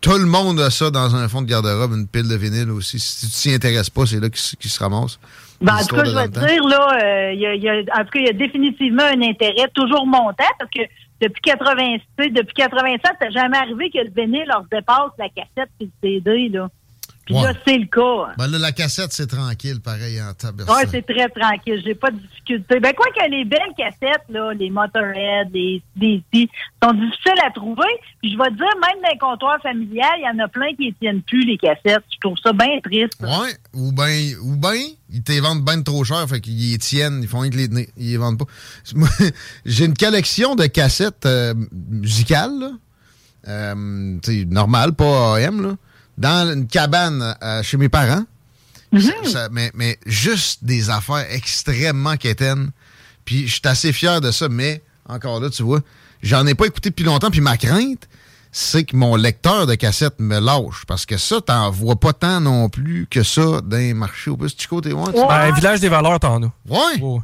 tout 0.00 0.16
le 0.18 0.26
monde 0.26 0.60
a 0.60 0.70
ça 0.70 0.90
dans 0.90 1.14
un 1.16 1.28
fond 1.28 1.42
de 1.42 1.46
garde-robe, 1.46 1.92
une 1.94 2.06
pile 2.06 2.28
de 2.28 2.36
vinyle 2.36 2.70
aussi. 2.70 2.98
Si 2.98 3.26
tu 3.26 3.32
t'y 3.32 3.54
intéresses 3.54 3.90
pas, 3.90 4.06
c'est 4.06 4.20
là 4.20 4.28
qu'il 4.28 4.38
s- 4.38 4.56
qu'il 4.58 4.70
se 4.70 4.78
ramasse. 4.82 5.18
Ben, 5.60 5.74
en 5.74 5.78
tout 5.86 5.96
cas, 5.96 6.04
je 6.04 6.14
vais 6.14 6.28
te 6.28 6.38
dire, 6.46 6.62
là, 6.68 6.88
euh, 7.02 7.32
il 7.32 7.40
y 7.40 7.46
a, 7.46 7.54
il 7.54 7.62
y 7.62 7.68
a- 7.68 7.72
en 7.80 8.04
tout 8.04 8.10
cas, 8.12 8.20
il 8.20 8.26
y 8.26 8.28
a 8.28 8.32
définitivement 8.32 9.02
un 9.02 9.22
intérêt 9.22 9.68
toujours 9.74 10.06
montant 10.06 10.44
parce 10.58 10.70
que 10.70 10.82
depuis 11.20 11.40
80, 11.42 11.96
tu 12.16 12.24
sais, 12.24 12.30
depuis 12.30 12.54
87, 12.54 13.12
ça 13.20 13.30
jamais 13.30 13.56
arrivé 13.58 13.90
que 13.90 13.98
le 13.98 14.10
vinyle 14.14 14.44
leur 14.46 14.64
dépasse 14.70 15.10
la 15.18 15.28
cassette 15.30 15.70
et 15.80 15.84
le 15.84 15.90
CD, 16.00 16.48
là. 16.50 16.68
Puis 17.28 17.36
Ouais. 17.36 17.42
là, 17.42 17.52
c'est 17.66 17.76
le 17.76 17.84
cas. 17.84 18.32
Ben 18.38 18.46
là, 18.46 18.56
la 18.58 18.72
cassette, 18.72 19.12
c'est 19.12 19.26
tranquille, 19.26 19.82
pareil, 19.84 20.18
en 20.22 20.32
table. 20.32 20.64
Oui, 20.66 20.82
c'est 20.90 21.04
très 21.04 21.28
tranquille. 21.28 21.82
J'ai 21.84 21.94
pas 21.94 22.10
de 22.10 22.16
difficulté. 22.16 22.80
Ben, 22.80 22.94
quoi 22.94 23.04
que 23.14 23.30
les 23.30 23.44
belles 23.44 23.74
cassettes, 23.76 24.24
là, 24.30 24.54
les 24.54 24.70
Motorhead, 24.70 25.48
les 25.52 25.82
DC, 25.96 26.48
sont 26.82 26.94
difficiles 26.94 27.40
à 27.46 27.50
trouver. 27.50 27.84
Puis 28.22 28.32
je 28.32 28.38
vais 28.38 28.48
te 28.48 28.54
dire, 28.54 28.66
même 28.80 29.02
dans 29.02 29.10
les 29.12 29.18
comptoirs 29.18 29.60
familiales, 29.62 30.08
il 30.16 30.24
y 30.24 30.40
en 30.40 30.42
a 30.42 30.48
plein 30.48 30.74
qui 30.74 30.86
ne 30.86 30.92
tiennent 30.92 31.20
plus, 31.20 31.44
les 31.44 31.58
cassettes. 31.58 32.02
Je 32.14 32.16
trouve 32.22 32.38
ça 32.42 32.54
bien 32.54 32.80
triste. 32.82 33.20
Ouais, 33.20 33.52
ou 33.74 33.92
ben, 33.92 34.32
ou 34.44 34.56
ben, 34.56 34.78
ils 35.10 35.22
te 35.22 35.30
les 35.32 35.40
vendent 35.40 35.62
ben 35.62 35.82
trop 35.82 36.04
cher, 36.04 36.26
fait 36.30 36.40
qu'ils 36.40 36.70
les 36.72 36.78
tiennent, 36.78 37.20
ils 37.20 37.28
font 37.28 37.40
rien 37.40 37.50
que 37.50 37.56
les 37.58 37.68
tenir, 37.68 37.86
ils 37.98 38.12
les 38.12 38.16
vendent 38.16 38.38
pas. 38.38 38.46
J'ai 39.66 39.84
une 39.84 39.92
collection 39.98 40.54
de 40.56 40.64
cassettes 40.64 41.26
euh, 41.26 41.52
musicales, 41.90 42.58
là. 42.58 42.70
Euh, 43.46 44.18
normales, 44.48 44.92
pas 44.94 45.36
AM, 45.36 45.60
là, 45.62 45.74
dans 46.18 46.52
une 46.52 46.66
cabane 46.66 47.34
euh, 47.42 47.62
chez 47.62 47.76
mes 47.78 47.88
parents. 47.88 48.24
Ça- 48.92 49.30
ça- 49.30 49.48
mais, 49.50 49.70
mais 49.74 49.98
juste 50.06 50.64
des 50.64 50.90
affaires 50.90 51.26
extrêmement 51.30 52.16
quétaines. 52.16 52.70
Puis 53.24 53.46
je 53.46 53.52
suis 53.54 53.62
assez 53.64 53.92
fier 53.92 54.20
de 54.20 54.30
ça, 54.30 54.48
mais 54.48 54.82
encore 55.08 55.40
là, 55.40 55.48
tu 55.50 55.62
vois, 55.62 55.80
j'en 56.22 56.46
ai 56.46 56.54
pas 56.54 56.66
écouté 56.66 56.90
depuis 56.90 57.04
longtemps. 57.04 57.30
Puis 57.30 57.40
ma 57.42 57.56
crainte, 57.56 58.08
c'est 58.50 58.84
que 58.84 58.96
mon 58.96 59.14
lecteur 59.16 59.66
de 59.66 59.74
cassette 59.74 60.14
me 60.18 60.38
lâche. 60.40 60.84
Parce 60.86 61.04
que 61.04 61.18
ça, 61.18 61.40
t'en 61.42 61.70
vois 61.70 61.96
pas 61.96 62.14
tant 62.14 62.40
non 62.40 62.70
plus 62.70 63.06
que 63.10 63.22
ça 63.22 63.60
dans 63.62 63.76
les 63.76 63.92
marchés. 63.94 64.30
Au 64.30 64.36
plus, 64.38 64.54
Chico, 64.56 64.80
t'es 64.80 64.88
loin, 64.90 65.10
Ouais. 65.12 65.26
Ben, 65.28 65.54
village 65.54 65.80
des 65.80 65.90
valeurs, 65.90 66.18
t'en 66.18 66.42
as. 66.42 66.50
Ouais! 66.68 67.20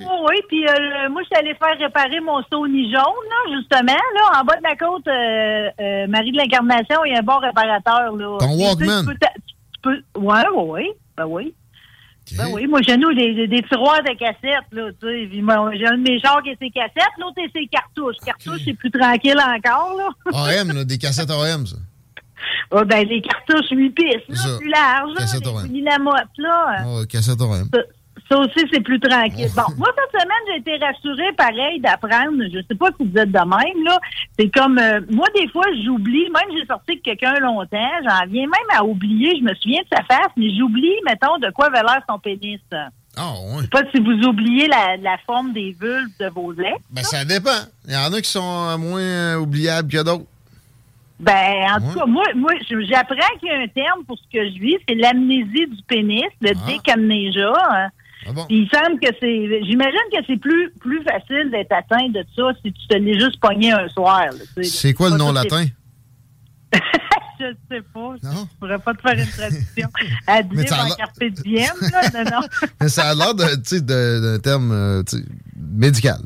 Oh. 0.00 0.04
Oh 0.10 0.26
oui, 0.28 0.36
puis 0.48 0.66
euh, 0.66 1.08
moi, 1.10 1.22
je 1.22 1.26
suis 1.26 1.36
allée 1.36 1.54
faire 1.54 1.78
réparer 1.78 2.20
mon 2.20 2.42
Sony 2.50 2.90
jaune, 2.90 2.98
là, 2.98 3.56
justement. 3.56 3.92
Là, 3.92 4.40
en 4.40 4.44
bas 4.44 4.56
de 4.56 4.62
la 4.62 4.76
côte, 4.76 5.06
euh, 5.06 5.70
euh, 5.80 6.06
Marie 6.08 6.32
de 6.32 6.36
l'Incarnation, 6.36 7.04
il 7.04 7.12
y 7.12 7.16
a 7.16 7.20
un 7.20 7.22
bon 7.22 7.38
réparateur. 7.38 8.16
Là. 8.16 8.38
Ton 8.40 8.54
Walkman. 8.58 9.00
Tu 9.00 9.06
peux, 9.06 9.18
t'a- 9.18 9.32
tu 9.36 9.80
peux, 9.82 10.02
ouais, 10.18 10.48
ouais, 10.48 10.62
ouais. 10.62 10.96
Ben 11.16 11.26
oui. 11.26 11.54
Ben 12.38 12.48
oui, 12.52 12.66
moi, 12.66 12.80
j'ai 12.82 12.96
nous 12.96 13.12
des, 13.12 13.62
tiroirs 13.68 14.02
de 14.02 14.16
cassettes, 14.16 14.72
là, 14.72 14.90
tu 14.98 15.06
sais. 15.06 15.28
J'ai 15.30 15.86
un 15.86 15.98
de 15.98 16.02
mes 16.10 16.18
chars 16.20 16.42
qui 16.42 16.50
a 16.50 16.54
ses 16.58 16.70
cassettes, 16.70 17.12
l'autre 17.18 17.36
est 17.38 17.52
ses 17.52 17.66
cartouches. 17.66 18.16
Cartouches, 18.24 18.62
c'est 18.64 18.72
plus 18.72 18.90
tranquille 18.90 19.38
encore, 19.38 19.94
là. 19.96 20.08
AM, 20.60 20.72
là, 20.72 20.84
des 20.84 20.96
cassettes 20.96 21.30
AM, 21.30 21.66
ça. 21.66 21.76
Ah, 22.72 22.84
ben, 22.84 23.06
les 23.06 23.20
cartouches 23.20 23.70
8 23.70 23.90
pistes, 23.90 24.28
là, 24.28 24.58
plus 24.58 24.70
larges, 24.70 25.12
là. 25.14 25.20
Cassette. 25.20 25.46
Willy 25.46 25.82
Lamotte, 25.82 26.38
là. 26.38 26.76
Oh, 26.86 27.02
cassette 27.08 27.40
AM. 27.40 27.68
Ça, 28.30 28.38
aussi, 28.38 28.64
c'est 28.72 28.80
plus 28.80 28.98
tranquille. 29.00 29.48
Bon, 29.56 29.62
moi, 29.76 29.88
cette 29.96 30.20
semaine, 30.22 30.36
j'ai 30.48 30.56
été 30.58 30.84
rassurée, 30.84 31.32
pareil, 31.36 31.78
d'apprendre. 31.80 32.42
Je 32.52 32.58
sais 32.66 32.74
pas 32.74 32.88
si 32.98 33.06
vous 33.06 33.18
êtes 33.18 33.30
de 33.30 33.38
même, 33.38 33.84
là. 33.84 33.98
C'est 34.38 34.48
comme, 34.48 34.78
euh, 34.78 35.00
moi, 35.10 35.26
des 35.34 35.46
fois, 35.48 35.66
j'oublie, 35.84 36.24
même 36.30 36.56
j'ai 36.58 36.66
sorti 36.66 36.92
avec 36.92 37.02
quelqu'un 37.02 37.34
longtemps, 37.40 37.90
j'en 38.02 38.26
viens 38.26 38.44
même 38.46 38.70
à 38.78 38.82
oublier, 38.84 39.36
je 39.38 39.44
me 39.44 39.54
souviens 39.54 39.82
de 39.82 39.96
sa 39.96 40.02
face, 40.04 40.30
mais 40.36 40.48
j'oublie, 40.56 40.94
mettons, 41.06 41.36
de 41.38 41.50
quoi 41.50 41.66
avait 41.66 41.82
l'air 41.82 42.00
son 42.08 42.18
pénis. 42.18 42.60
Ah, 43.16 43.30
ouais. 43.32 43.56
Je 43.58 43.62
sais 43.62 43.68
pas 43.68 43.82
si 43.94 44.00
vous 44.00 44.26
oubliez 44.26 44.66
la, 44.68 44.96
la 44.96 45.16
forme 45.26 45.52
des 45.52 45.76
vulves 45.78 46.08
de 46.18 46.28
vos 46.30 46.52
ex. 46.54 46.78
Ben, 46.90 47.04
ça 47.04 47.24
dépend. 47.24 47.50
Il 47.86 47.92
y 47.92 47.96
en 47.96 48.12
a 48.12 48.20
qui 48.20 48.30
sont 48.30 48.76
moins 48.78 49.00
euh, 49.00 49.36
oubliables 49.36 49.88
que 49.92 50.02
d'autres. 50.02 50.24
Ben, 51.20 51.66
en 51.70 51.78
tout 51.92 51.98
cas, 51.98 52.06
moi, 52.06 52.24
moi 52.34 52.50
j'apprends 52.68 53.38
qu'il 53.38 53.48
y 53.48 53.52
a 53.52 53.58
un 53.60 53.68
terme 53.68 54.04
pour 54.04 54.18
ce 54.18 54.24
que 54.32 54.44
je 54.48 54.58
vis, 54.58 54.76
c'est 54.88 54.96
l'amnésie 54.96 55.66
du 55.68 55.82
pénis, 55.86 56.24
le 56.40 56.50
Ah. 56.56 56.66
décamnésia. 56.66 57.52
Ah 58.26 58.32
bon? 58.32 58.46
Il 58.48 58.68
semble 58.68 58.98
que 59.00 59.08
c'est. 59.20 59.64
J'imagine 59.64 60.00
que 60.12 60.18
c'est 60.26 60.36
plus 60.36 60.72
plus 60.80 61.02
facile 61.02 61.50
d'être 61.50 61.72
atteint 61.72 62.08
de 62.08 62.24
ça 62.34 62.52
si 62.64 62.72
tu 62.72 62.88
te 62.88 62.94
l'es 62.94 63.18
juste 63.18 63.40
pogné 63.40 63.72
un 63.72 63.88
soir. 63.88 64.26
C'est 64.62 64.94
quoi 64.94 65.10
le 65.10 65.16
nom 65.16 65.32
latin? 65.32 65.66
Je 67.40 67.52
sais 67.68 67.82
pas. 67.92 68.14
Je 68.22 68.58
pourrais 68.58 68.78
pas 68.78 68.94
te 68.94 69.02
faire 69.02 69.18
une 69.18 69.26
traduction. 69.26 69.88
Ad 70.26 70.46
Mais 70.52 70.62
lib 70.62 70.68
ça 70.68 70.82
a 70.82 70.86
en 70.86 70.90
carpe 70.90 71.24
diem, 71.24 71.66
là. 71.92 72.00
Non, 72.14 72.30
non. 72.30 72.46
Mais 72.80 72.88
ça 72.88 73.10
a 73.10 73.14
l'air 73.14 73.34
d'un 73.34 74.38
terme 74.38 74.72
euh, 74.72 75.02
médical. 75.56 76.20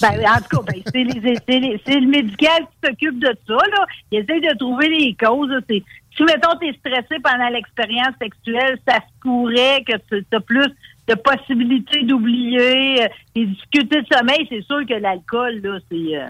Ben, 0.00 0.20
en 0.26 0.36
tout 0.38 0.62
cas, 0.62 0.72
ben, 0.72 0.82
c'est, 0.86 2.00
le 2.00 2.06
médical 2.06 2.62
qui 2.62 2.88
s'occupe 2.88 3.18
de 3.20 3.36
ça. 3.46 3.54
Là. 3.54 3.86
Il 4.10 4.18
essaie 4.18 4.40
de 4.40 4.58
trouver 4.58 4.88
les 4.88 5.14
causes. 5.14 5.52
C'est, 5.68 5.82
si, 6.16 6.24
mettons, 6.24 6.58
tu 6.60 6.68
es 6.68 6.72
stressé 6.74 7.20
pendant 7.22 7.48
l'expérience 7.48 8.14
sexuelle, 8.20 8.78
ça 8.86 8.96
se 8.96 9.20
courait 9.20 9.84
que 9.86 9.96
tu 10.08 10.24
as 10.32 10.40
plus 10.40 10.72
de 11.08 11.14
possibilités 11.14 12.02
d'oublier. 12.04 13.02
euh, 13.04 13.08
Les 13.34 13.46
difficultés 13.46 14.02
de 14.02 14.06
sommeil, 14.12 14.46
c'est 14.48 14.62
sûr 14.62 14.84
que 14.86 14.94
l'alcool, 14.94 15.60
là, 15.62 15.78
c'est... 15.90 16.16
euh, 16.16 16.28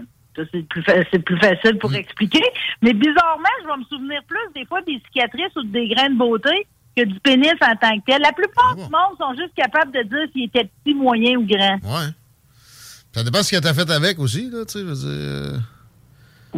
c'est 0.53 0.61
plus, 0.67 0.83
fa- 0.83 1.03
plus 1.03 1.39
facile 1.39 1.79
pour 1.79 1.93
expliquer. 1.95 2.43
Mais 2.83 2.93
bizarrement, 2.93 3.49
je 3.63 3.67
vais 3.67 3.77
me 3.77 3.83
souvenir 3.85 4.21
plus 4.27 4.37
des 4.53 4.65
fois 4.67 4.81
des 4.83 5.01
cicatrices 5.07 5.55
ou 5.55 5.63
des 5.63 5.87
grains 5.87 6.11
de 6.11 6.15
beauté 6.15 6.67
que 6.95 7.03
du 7.05 7.19
pénis 7.21 7.53
en 7.61 7.75
tant 7.75 7.97
que 7.99 8.05
tel. 8.05 8.21
La 8.21 8.31
plupart 8.33 8.73
Ah 8.73 8.75
bon? 8.75 8.85
du 8.85 8.91
monde 8.91 9.17
sont 9.19 9.33
juste 9.35 9.53
capables 9.55 9.91
de 9.91 10.03
dire 10.03 10.27
s'il 10.33 10.43
était 10.43 10.69
petit, 10.83 10.93
moyen 10.93 11.37
ou 11.37 11.43
grand. 11.47 11.79
Ouais. 11.83 12.09
Ça 13.13 13.23
dépend 13.23 13.41
ce 13.41 13.55
que 13.55 13.59
t'as 13.61 13.73
fait 13.73 13.89
avec 13.89 14.19
aussi, 14.19 14.51
là, 14.51 14.63
tu 14.65 14.77
sais, 14.77 14.83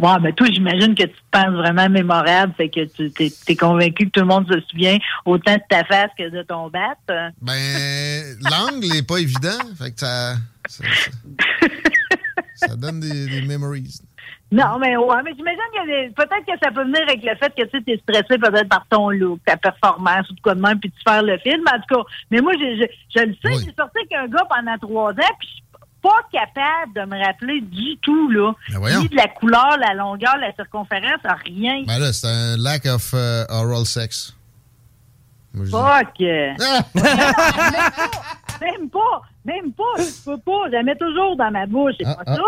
Ouais, 0.00 0.18
ben 0.20 0.32
toi, 0.32 0.46
j'imagine 0.50 0.94
que 0.94 1.02
tu 1.02 1.08
te 1.12 1.30
penses 1.30 1.52
vraiment 1.54 1.88
mémorable, 1.88 2.54
fait 2.56 2.68
que 2.70 2.84
tu 2.86 3.10
t'es, 3.10 3.30
t'es 3.44 3.56
convaincu 3.56 4.06
que 4.06 4.10
tout 4.10 4.20
le 4.20 4.26
monde 4.26 4.46
se 4.50 4.58
souvient 4.70 4.96
autant 5.26 5.54
de 5.54 5.62
ta 5.68 5.84
face 5.84 6.10
que 6.16 6.28
de 6.30 6.42
ton 6.42 6.68
bat. 6.70 6.94
Ben, 7.42 8.36
l'angle 8.50 8.86
n'est 8.86 9.02
pas 9.02 9.18
évident. 9.18 9.58
Fait 9.78 9.90
que 9.92 10.00
ça. 10.00 10.34
Ça, 10.68 10.84
ça- 10.84 11.66
ça 12.68 12.76
donne 12.76 13.00
des, 13.00 13.26
des 13.26 13.42
memories. 13.42 14.00
Non, 14.52 14.78
mais 14.80 14.96
ouais, 14.96 15.16
mais 15.24 15.32
j'imagine 15.36 15.60
que 15.72 16.12
peut-être 16.14 16.44
que 16.44 16.58
ça 16.62 16.70
peut 16.72 16.82
venir 16.82 17.02
avec 17.02 17.22
le 17.22 17.36
fait 17.36 17.52
que 17.56 17.64
tu 17.78 17.92
es 17.92 17.98
stressé 17.98 18.36
peut-être 18.38 18.68
par 18.68 18.84
ton 18.90 19.10
look, 19.10 19.38
ta 19.46 19.56
performance 19.56 20.28
ou 20.30 20.34
de 20.34 20.40
quoi 20.40 20.54
de 20.56 20.60
même, 20.60 20.78
puis 20.80 20.90
tu 20.90 20.98
faire 21.06 21.22
le 21.22 21.38
film. 21.38 21.62
En 21.72 21.78
tout 21.80 21.94
cas, 21.96 22.02
mais 22.30 22.40
moi, 22.40 22.52
je, 22.54 22.82
je, 22.82 23.20
je 23.20 23.26
le 23.26 23.32
sais, 23.34 23.38
Oui. 23.56 23.64
j'ai 23.64 23.74
sorti 23.74 23.98
avec 23.98 24.12
un 24.12 24.26
gars 24.26 24.44
pendant 24.50 24.76
trois 24.78 25.12
ans, 25.12 25.34
puis 25.38 25.48
je 25.48 25.54
suis 25.54 25.62
pas 26.02 26.20
capable 26.32 26.92
de 26.94 27.02
me 27.06 27.24
rappeler 27.24 27.60
du 27.60 27.96
tout, 28.02 28.30
là. 28.30 28.52
Ben. 28.72 29.00
Ni 29.00 29.08
de 29.08 29.16
la 29.16 29.28
couleur, 29.28 29.76
la 29.78 29.94
longueur, 29.94 30.36
la 30.38 30.52
circonférence, 30.54 31.20
rien. 31.44 31.84
Ben 31.86 31.98
là, 31.98 32.12
c'est 32.12 32.26
un 32.26 32.56
lack 32.56 32.86
of 32.86 33.12
euh, 33.14 33.44
oral 33.48 33.84
sex. 33.86 34.34
Moi. 35.52 35.66
Fuck! 35.66 36.20
Même 38.60 38.90
pas, 38.90 39.22
même 39.44 39.72
pas, 39.72 39.84
je 39.96 40.24
peux 40.24 40.36
pas, 40.38 40.66
je 40.66 40.72
la 40.72 40.82
mets 40.82 40.96
toujours 40.96 41.34
dans 41.36 41.50
ma 41.50 41.64
bouche, 41.66 41.94
c'est 41.98 42.06
Ah, 42.06 42.14
pas 42.14 42.22
ah, 42.26 42.36
ça, 42.36 42.42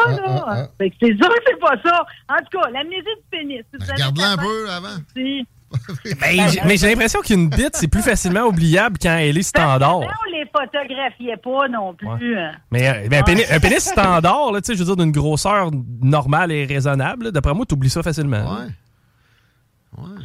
ah, 0.46 0.54
là. 0.56 0.68
Fait 0.76 0.90
que 0.90 0.96
c'est 1.00 1.16
sûr 1.16 1.28
que 1.28 1.42
c'est 1.46 1.58
pas 1.58 1.74
ça. 1.82 2.04
En 2.28 2.36
tout 2.44 2.58
cas, 2.60 2.68
l'amnésie 2.70 3.00
du 3.02 3.22
pénis. 3.30 3.64
avez 3.80 3.92
Regarde-la 3.92 4.32
un 4.32 4.36
peu 4.36 4.70
avant. 4.70 4.96
si- 5.16 5.46
Ben, 6.20 6.36
mais 6.66 6.76
j'ai 6.76 6.88
l'impression 6.88 7.20
qu'une 7.20 7.48
bite, 7.48 7.74
c'est 7.74 7.88
plus 7.88 8.02
facilement 8.02 8.42
oubliable 8.42 8.96
quand 9.00 9.16
elle 9.16 9.36
est 9.38 9.42
standard. 9.42 10.00
Ben, 10.00 10.06
on 10.26 10.30
les 10.32 10.44
photographiait 10.46 11.36
pas 11.36 11.68
non 11.68 11.94
plus. 11.94 12.38
hein. 12.38 12.52
Mais 12.70 12.88
euh, 12.88 13.08
ben, 13.08 13.20
un, 13.20 13.22
pénis, 13.22 13.44
un 13.50 13.60
pénis 13.60 13.78
standard, 13.84 14.52
là, 14.52 14.60
tu 14.60 14.66
sais, 14.66 14.74
je 14.74 14.78
veux 14.80 14.84
dire, 14.94 14.96
d'une 14.96 15.12
grosseur 15.12 15.70
normale 16.00 16.52
et 16.52 16.64
raisonnable, 16.64 17.32
d'après 17.32 17.54
moi, 17.54 17.64
tu 17.66 17.74
oublies 17.74 17.90
ça 17.90 18.02
facilement. 18.02 18.38
Ouais. 18.58 18.66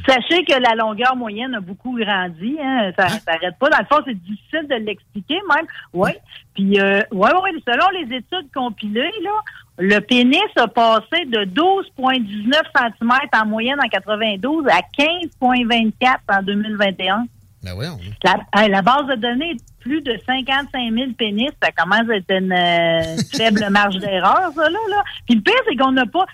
Sachez 0.07 0.45
que 0.45 0.53
la 0.53 0.75
longueur 0.75 1.15
moyenne 1.15 1.53
a 1.55 1.59
beaucoup 1.59 1.97
grandi. 1.97 2.57
Hein. 2.61 2.91
Ça 2.97 3.09
s'arrête 3.09 3.57
pas. 3.59 3.69
Dans 3.69 3.79
le 3.79 3.85
fond, 3.85 4.01
c'est 4.05 4.13
difficile 4.13 4.65
de 4.69 4.75
l'expliquer 4.75 5.39
même. 5.53 5.65
Oui. 5.93 6.11
Puis, 6.53 6.79
euh, 6.79 7.01
ouais, 7.11 7.33
ouais, 7.33 7.51
selon 7.67 7.89
les 7.99 8.15
études 8.15 8.51
compilées, 8.55 9.11
là, 9.21 9.31
le 9.77 9.99
pénis 9.99 10.39
a 10.55 10.67
passé 10.67 11.25
de 11.25 11.45
12,19 11.45 12.53
cm 12.75 13.11
en 13.33 13.45
moyenne 13.45 13.79
en 13.83 13.89
92 13.89 14.65
à 14.67 14.79
15,24 14.97 16.17
en 16.29 16.41
2021. 16.43 17.27
Ben 17.63 17.73
voyons. 17.73 17.97
La, 18.23 18.37
hey, 18.55 18.69
la 18.69 18.81
base 18.81 19.07
de 19.07 19.15
données 19.15 19.51
est 19.51 19.55
de 19.55 19.61
plus 19.79 20.01
de 20.01 20.17
55 20.25 20.93
000 20.93 21.11
pénis. 21.17 21.49
Ça 21.61 21.71
commence 21.71 22.09
à 22.09 22.15
être 22.15 22.31
une 22.31 22.53
euh, 22.53 23.17
faible 23.35 23.67
marge 23.69 23.97
d'erreur, 23.97 24.51
ça, 24.55 24.69
là, 24.69 24.79
là. 24.89 25.03
Puis 25.25 25.35
le 25.35 25.41
pire, 25.41 25.53
c'est 25.67 25.75
qu'on 25.75 25.91
n'a 25.91 26.05
pas... 26.05 26.25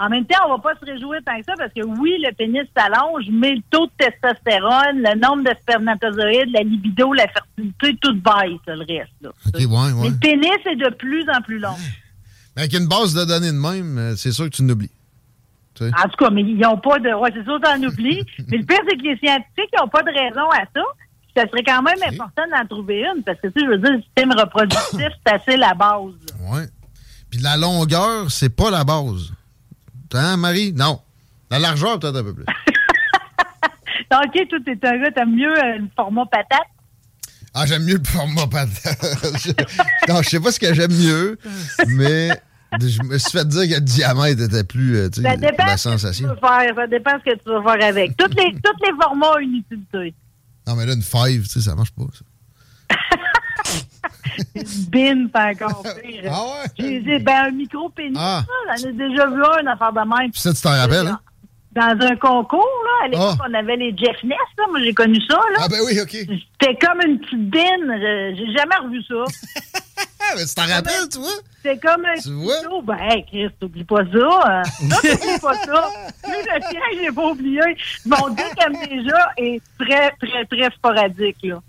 En 0.00 0.08
même 0.08 0.24
temps, 0.26 0.38
on 0.46 0.50
va 0.50 0.58
pas 0.58 0.78
se 0.78 0.84
réjouir 0.84 1.20
tant 1.26 1.36
que 1.38 1.44
ça 1.44 1.54
parce 1.58 1.72
que 1.72 1.84
oui, 1.84 2.14
le 2.22 2.32
pénis 2.32 2.62
s'allonge, 2.76 3.24
mais 3.32 3.56
le 3.56 3.62
taux 3.70 3.86
de 3.86 3.92
testostérone, 3.98 5.02
le 5.02 5.18
nombre 5.18 5.42
de 5.42 5.56
spermatozoïdes, 5.60 6.52
la 6.52 6.62
libido, 6.62 7.12
la 7.12 7.26
fertilité, 7.26 7.96
tout 8.00 8.14
baisse, 8.14 8.60
le 8.68 8.78
reste. 8.78 9.12
Là. 9.20 9.30
OK, 9.46 9.54
ouais, 9.54 9.66
Mais 9.66 10.00
ouais. 10.00 10.10
le 10.10 10.18
pénis 10.18 10.58
est 10.66 10.76
de 10.76 10.94
plus 10.94 11.24
en 11.30 11.40
plus 11.42 11.58
long. 11.58 11.74
Mais 12.54 12.62
avec 12.62 12.74
une 12.74 12.86
base 12.86 13.12
de 13.14 13.24
données 13.24 13.50
de 13.50 13.58
même, 13.58 13.98
euh, 13.98 14.16
c'est 14.16 14.30
sûr 14.30 14.44
que 14.44 14.54
tu 14.54 14.62
n'oublies. 14.62 14.90
En 15.80 16.08
tout 16.08 16.16
cas, 16.24 16.30
mais 16.30 16.42
ils 16.42 16.58
n'ont 16.58 16.78
pas 16.78 16.98
de. 16.98 17.08
Ouais, 17.14 17.30
c'est 17.32 17.44
sûr, 17.44 17.60
t'en 17.60 17.80
oublies. 17.82 18.24
mais 18.48 18.58
le 18.58 18.64
pire, 18.64 18.78
c'est 18.88 18.96
que 18.96 19.02
les 19.02 19.16
scientifiques 19.18 19.72
n'ont 19.78 19.88
pas 19.88 20.02
de 20.02 20.10
raison 20.10 20.48
à 20.50 20.64
ça. 20.74 20.82
Ça 21.36 21.42
serait 21.48 21.62
quand 21.64 21.82
même 21.82 21.98
important 22.04 22.42
d'en 22.50 22.66
trouver 22.66 23.04
une, 23.04 23.22
parce 23.22 23.38
que, 23.40 23.46
tu 23.48 23.60
sais, 23.60 23.66
je 23.66 23.70
veux 23.70 23.78
dire, 23.78 23.92
le 23.92 24.02
système 24.02 24.32
reproductif, 24.32 25.08
c'est 25.24 25.32
assez 25.32 25.56
la 25.56 25.74
base. 25.74 26.14
Ouais. 26.50 26.66
Puis 27.30 27.40
la 27.40 27.56
longueur, 27.56 28.30
c'est 28.30 28.48
pas 28.48 28.70
la 28.70 28.82
base. 28.82 29.32
Hein, 30.14 30.36
Marie? 30.36 30.72
Non. 30.72 31.00
La 31.50 31.58
largeur, 31.58 31.98
peut-être 31.98 32.16
un 32.16 32.22
peu 32.24 32.34
plus. 32.34 32.44
OK, 34.10 34.48
toi, 34.48 34.58
t'es 34.64 34.86
un 34.86 34.98
gars, 35.02 35.10
t'aimes 35.10 35.34
mieux 35.36 35.52
euh, 35.58 35.78
le 35.78 35.88
format 35.94 36.24
patate? 36.26 36.58
Ah, 37.54 37.66
j'aime 37.66 37.84
mieux 37.84 37.96
le 37.98 38.04
format 38.04 38.46
patate. 38.46 38.98
Je- 39.44 40.12
non, 40.12 40.22
je 40.22 40.28
sais 40.28 40.40
pas 40.40 40.52
ce 40.52 40.60
que 40.60 40.72
j'aime 40.74 40.92
mieux, 40.92 41.38
mais 41.88 42.30
je 42.80 43.02
me 43.02 43.18
suis 43.18 43.30
fait 43.30 43.46
dire 43.48 43.68
que 43.68 43.74
le 43.74 43.80
diamètre 43.80 44.42
était 44.42 44.64
plus, 44.64 44.96
euh, 44.96 45.10
tu 45.10 45.22
sais, 45.22 45.28
Ça 45.28 45.36
dépend 45.36 45.66
la 45.66 45.76
ce 45.76 45.88
que 45.88 45.94
tu 45.94 45.98
sensation. 45.98 46.28
veux 46.28 46.36
faire. 46.36 46.74
Ça 46.74 46.86
dépend 46.86 47.10
ce 47.24 47.30
que 47.30 47.36
tu 47.36 47.48
veux 47.50 47.62
faire 47.62 47.88
avec. 47.88 48.16
Toutes 48.16 48.34
les, 48.34 48.52
tous 48.54 48.84
les 48.86 48.92
formats 49.00 49.32
ont 49.32 49.38
une 49.38 49.56
utilité. 49.56 50.14
Non, 50.66 50.76
mais 50.76 50.86
là, 50.86 50.92
une 50.94 51.02
five, 51.02 51.42
tu 51.44 51.48
sais, 51.48 51.60
ça 51.62 51.74
marche 51.74 51.92
pas. 51.92 52.04
ça. 52.12 52.24
C'est 54.54 55.36
encore 55.36 55.82
pire. 55.82 56.30
Ah 56.32 56.42
ouais? 56.44 56.70
J'ai 56.78 57.02
j'ai- 57.04 57.18
ben, 57.18 57.44
un 57.46 57.50
micro-pénis, 57.50 58.18
Ah. 58.20 58.44
là, 58.66 58.74
j'en 58.76 58.88
ai 58.88 58.92
déjà 58.92 59.26
vu 59.26 59.42
un, 59.44 59.60
une 59.62 59.68
affaire 59.68 59.92
de 59.92 60.00
même. 60.00 60.30
Puis 60.30 60.40
ça, 60.40 60.52
tu 60.52 60.60
t'en 60.62 60.70
rappelles, 60.70 61.06
hein? 61.06 61.20
Dans 61.72 62.06
un 62.06 62.16
concours, 62.16 62.66
là, 62.84 63.04
à 63.04 63.08
l'époque, 63.08 63.36
Ah. 63.40 63.46
on 63.48 63.54
avait 63.54 63.76
les 63.76 63.96
Jeff 63.96 64.16
Ness, 64.24 64.36
là. 64.56 64.64
Moi, 64.70 64.80
j'ai 64.82 64.94
connu 64.94 65.20
ça, 65.28 65.36
là. 65.36 65.58
Ah 65.60 65.68
ben 65.68 65.78
oui, 65.86 66.00
OK. 66.00 66.10
C'était 66.10 66.76
comme 66.84 67.00
une 67.06 67.20
petite 67.20 67.50
bine. 67.50 68.34
J'ai 68.36 68.52
jamais 68.52 68.74
revu 68.82 69.02
ça. 69.04 69.14
Ah, 70.20 70.32
mais 70.36 70.44
tu 70.46 70.54
t'en 70.54 70.66
rappelles, 70.66 71.08
tu 71.12 71.18
vois? 71.18 71.28
C'était 71.62 71.78
comme 71.78 72.04
un 72.04 72.14
Tu 72.20 72.32
vois? 72.32 72.54
Ben, 72.82 72.96
hey, 73.10 73.24
Chris, 73.26 73.48
t'oublies 73.60 73.84
pas 73.84 74.02
ça. 74.12 74.40
hein. 74.46 74.62
Non, 74.82 74.96
t'oublies 74.96 75.38
pas 75.40 75.54
ça. 75.54 75.88
Lui, 76.26 76.36
le 76.36 76.70
sien, 76.70 76.80
je 76.94 77.00
l'ai 77.00 77.12
pas 77.12 77.26
oublié. 77.26 77.60
Mon 78.06 78.28
Dieu, 78.30 78.44
comme 78.60 78.72
déjà, 78.88 79.30
est 79.36 79.60
très, 79.78 80.10
très, 80.20 80.44
très 80.46 80.70
sporadique, 80.74 81.36
là. 81.44 81.60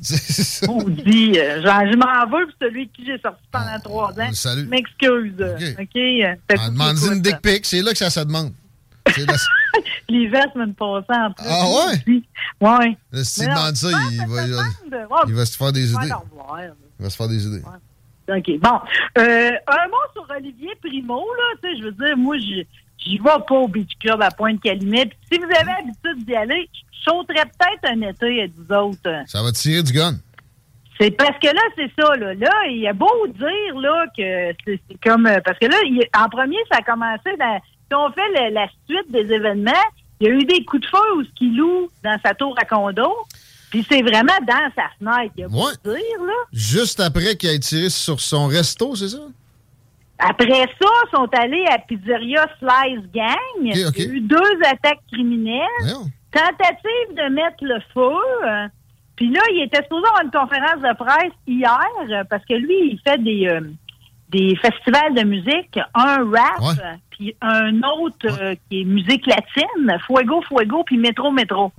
C'est 0.00 0.42
ça. 0.44 0.66
On 0.70 0.82
dit, 0.84 1.32
euh, 1.38 1.60
genre, 1.62 1.80
je 1.90 1.96
m'en 1.96 2.24
veux 2.38 2.46
pour 2.46 2.54
celui 2.62 2.88
qui 2.88 3.04
j'ai 3.04 3.18
sorti 3.18 3.42
pendant 3.50 3.78
trois 3.82 4.10
ans. 4.12 4.30
Je 4.32 4.64
m'excuse. 4.66 5.34
OK. 5.34 5.96
Euh, 5.96 6.34
fait 6.48 6.56
Ah, 6.58 6.68
que 6.68 6.70
demande 6.72 6.96
une 7.12 7.20
dick 7.22 7.40
pic, 7.42 7.66
c'est 7.66 7.82
là 7.82 7.90
que 7.92 7.98
ça 7.98 8.10
se 8.10 8.20
demande. 8.20 8.52
Vestes 9.06 10.54
me 10.56 10.72
passent 10.72 11.16
en 11.16 11.32
plus. 11.32 11.46
Ah 11.48 11.64
ouais? 11.66 12.22
Ouais. 12.60 12.96
là, 13.12 13.24
si 13.24 13.40
Mais 13.40 13.46
tu 13.46 13.52
demandes 13.54 13.76
ça, 13.76 13.88
ah, 13.92 14.00
il 14.12 14.18
va, 14.18 14.24
il 14.24 14.30
va- 14.30 14.44
demande. 14.44 15.10
Ouais, 15.10 15.18
il 15.28 15.34
va 15.34 15.46
se 15.46 15.56
faire 15.56 15.72
des 15.72 15.90
idées. 15.92 16.08
Il 16.98 17.02
va 17.04 17.10
se 17.10 17.16
faire 17.16 17.28
des 17.28 17.46
idées. 17.46 17.62
OK. 18.28 18.60
Bon. 18.60 18.78
Euh, 19.18 19.50
un 19.50 19.88
mot 19.88 19.97
sur 20.12 20.26
Olivier 20.34 20.72
Primo, 20.82 21.18
là. 21.20 21.58
Tu 21.62 21.70
sais, 21.70 21.78
je 21.78 21.84
veux 21.84 21.92
dire, 21.92 22.16
moi, 22.16 22.36
j'y 22.38 22.66
j'y 22.98 23.18
vais 23.18 23.24
pas 23.46 23.54
au 23.54 23.68
Beach 23.68 23.92
Club 24.00 24.20
à 24.22 24.30
Pointe-Calumet. 24.30 25.10
Si 25.30 25.38
vous 25.38 25.44
avez 25.44 25.72
l'habitude 25.78 26.26
d'y 26.26 26.34
aller, 26.34 26.68
je 26.74 27.10
sauterais 27.10 27.44
peut-être 27.44 27.92
un 27.92 28.02
été 28.08 28.40
avec 28.40 28.52
vous 28.56 28.74
autres. 28.74 29.22
Ça 29.26 29.42
va 29.42 29.52
tirer 29.52 29.82
du 29.82 29.92
gun. 29.92 30.14
C'est 31.00 31.12
parce 31.12 31.38
que 31.38 31.46
là, 31.46 31.60
c'est 31.76 31.90
ça, 31.96 32.16
là. 32.16 32.34
Là, 32.34 32.50
il 32.70 32.84
a 32.88 32.92
beau 32.92 33.06
dire, 33.28 33.78
là, 33.80 34.04
que 34.16 34.52
c'est 34.66 34.80
comme... 35.04 35.26
euh, 35.26 35.38
Parce 35.44 35.56
que 35.60 35.66
là, 35.66 35.76
il- 35.84 36.04
en 36.16 36.28
premier, 36.28 36.56
ça 36.70 36.78
a 36.78 36.82
commencé 36.82 37.36
dans... 37.38 37.60
Si 37.88 37.94
on 37.94 38.10
fait 38.10 38.28
le- 38.34 38.52
la 38.54 38.66
suite 38.88 39.10
des 39.10 39.32
événements, 39.32 39.70
il 40.20 40.26
y 40.26 40.30
a 40.30 40.34
eu 40.34 40.44
des 40.44 40.64
coups 40.64 40.82
de 40.82 40.88
feu 40.88 41.16
où 41.16 41.22
ce 41.24 41.30
qu'il 41.36 41.56
loue 41.56 41.88
dans 42.02 42.18
sa 42.24 42.34
tour 42.34 42.52
à 42.60 42.64
condo. 42.64 43.14
Puis 43.70 43.86
c'est 43.88 44.02
vraiment 44.02 44.32
dans 44.46 44.72
sa 44.74 44.88
fenêtre, 44.98 45.32
il 45.36 45.40
y 45.42 45.44
a 45.44 45.48
beau 45.48 45.70
dire, 45.84 46.24
là. 46.26 46.32
Juste 46.52 46.98
après 46.98 47.36
qu'il 47.36 47.50
ait 47.50 47.58
tiré 47.60 47.90
sur 47.90 48.18
son 48.20 48.48
resto, 48.48 48.96
c'est 48.96 49.08
ça? 49.10 49.20
Après 50.18 50.46
ça, 50.48 50.66
ils 50.80 51.10
sont 51.12 51.28
allés 51.32 51.64
à 51.70 51.78
Pizzeria 51.78 52.46
Slice 52.58 53.10
Gang. 53.14 53.60
Il 53.62 53.76
y 53.76 53.84
a 53.84 54.04
eu 54.04 54.20
deux 54.20 54.58
attaques 54.64 55.00
criminelles. 55.12 55.66
Voyons. 55.82 56.06
Tentative 56.32 57.14
de 57.16 57.34
mettre 57.34 57.56
le 57.62 57.80
feu. 57.94 58.68
Puis 59.16 59.30
là, 59.30 59.40
il 59.52 59.62
était 59.62 59.82
supposé 59.82 60.06
avoir 60.06 60.22
une 60.22 60.30
conférence 60.30 60.80
de 60.80 60.94
presse 60.96 61.32
hier 61.46 62.26
parce 62.30 62.44
que 62.44 62.54
lui, 62.54 62.92
il 62.92 63.00
fait 63.04 63.20
des, 63.22 63.48
euh, 63.48 63.60
des 64.28 64.54
festivals 64.56 65.14
de 65.14 65.24
musique, 65.24 65.78
un 65.94 66.30
rap, 66.30 66.76
puis 67.10 67.34
un 67.40 67.82
autre 67.82 68.26
euh, 68.40 68.54
qui 68.68 68.82
est 68.82 68.84
musique 68.84 69.26
latine, 69.26 69.98
Fuego, 70.06 70.40
Fuego, 70.42 70.84
puis 70.84 70.98
Métro, 70.98 71.32
Métro. 71.32 71.72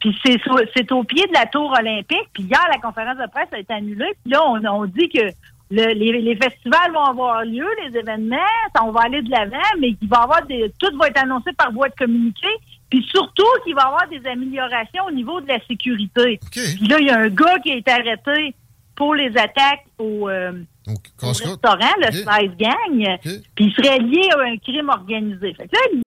Puis 0.00 0.16
c'est 0.24 0.38
c'est 0.74 0.90
au 0.92 1.04
pied 1.04 1.26
de 1.26 1.34
la 1.34 1.46
tour 1.46 1.74
olympique. 1.78 2.28
Puis 2.32 2.44
hier, 2.44 2.64
la 2.72 2.78
conférence 2.78 3.18
de 3.18 3.28
presse 3.30 3.48
a 3.52 3.58
été 3.58 3.74
annulée. 3.74 4.14
Puis 4.22 4.32
là, 4.32 4.40
on, 4.46 4.64
on 4.64 4.84
dit 4.86 5.08
que 5.10 5.28
le- 5.70 5.92
les, 5.94 6.20
les 6.22 6.36
festivals 6.36 6.92
vont 6.92 7.04
avoir 7.04 7.44
lieu, 7.44 7.66
les 7.86 7.98
événements, 7.98 8.36
ça, 8.74 8.84
on 8.84 8.90
va 8.92 9.02
aller 9.02 9.22
de 9.22 9.30
l'avant, 9.30 9.56
mais 9.80 9.94
qu'il 9.94 10.08
va 10.08 10.18
y 10.18 10.22
avoir 10.22 10.46
des, 10.46 10.72
tout 10.78 10.96
va 10.98 11.08
être 11.08 11.22
annoncé 11.22 11.52
par 11.52 11.72
voie 11.72 11.88
de 11.88 11.94
communiqué. 11.94 12.46
Puis 12.90 13.06
surtout 13.10 13.44
qu'il 13.64 13.74
va 13.74 13.82
y 13.82 13.84
avoir 13.86 14.08
des 14.08 14.26
améliorations 14.26 15.04
au 15.06 15.10
niveau 15.10 15.40
de 15.42 15.48
la 15.48 15.58
sécurité. 15.66 16.38
OK. 16.42 16.52
Puis 16.52 16.88
là, 16.88 16.96
il 17.00 17.06
y 17.06 17.10
a 17.10 17.18
un 17.18 17.28
gars 17.28 17.58
qui 17.58 17.72
a 17.72 17.76
été 17.76 17.90
arrêté 17.90 18.54
pour 18.96 19.14
les 19.14 19.28
attaques 19.36 19.84
au, 19.98 20.28
euh, 20.28 20.52
Donc, 20.86 20.96
au 21.22 21.26
restaurant, 21.28 21.94
le 21.98 22.06
Ok. 22.06 22.14
Slice 22.14 22.56
Gang. 22.56 23.14
OK. 23.16 23.30
Puis 23.54 23.64
il 23.66 23.72
serait 23.74 23.98
lié 23.98 24.28
à 24.34 24.40
un 24.40 24.56
crime 24.56 24.88
organisé. 24.88 25.52
Fait 25.54 25.68
que 25.68 25.76
là, 25.76 25.82
il 25.92 26.02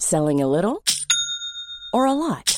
Selling 0.00 0.40
a 0.40 0.46
little 0.46 0.78
or 1.92 2.06
a 2.06 2.14
lot? 2.14 2.57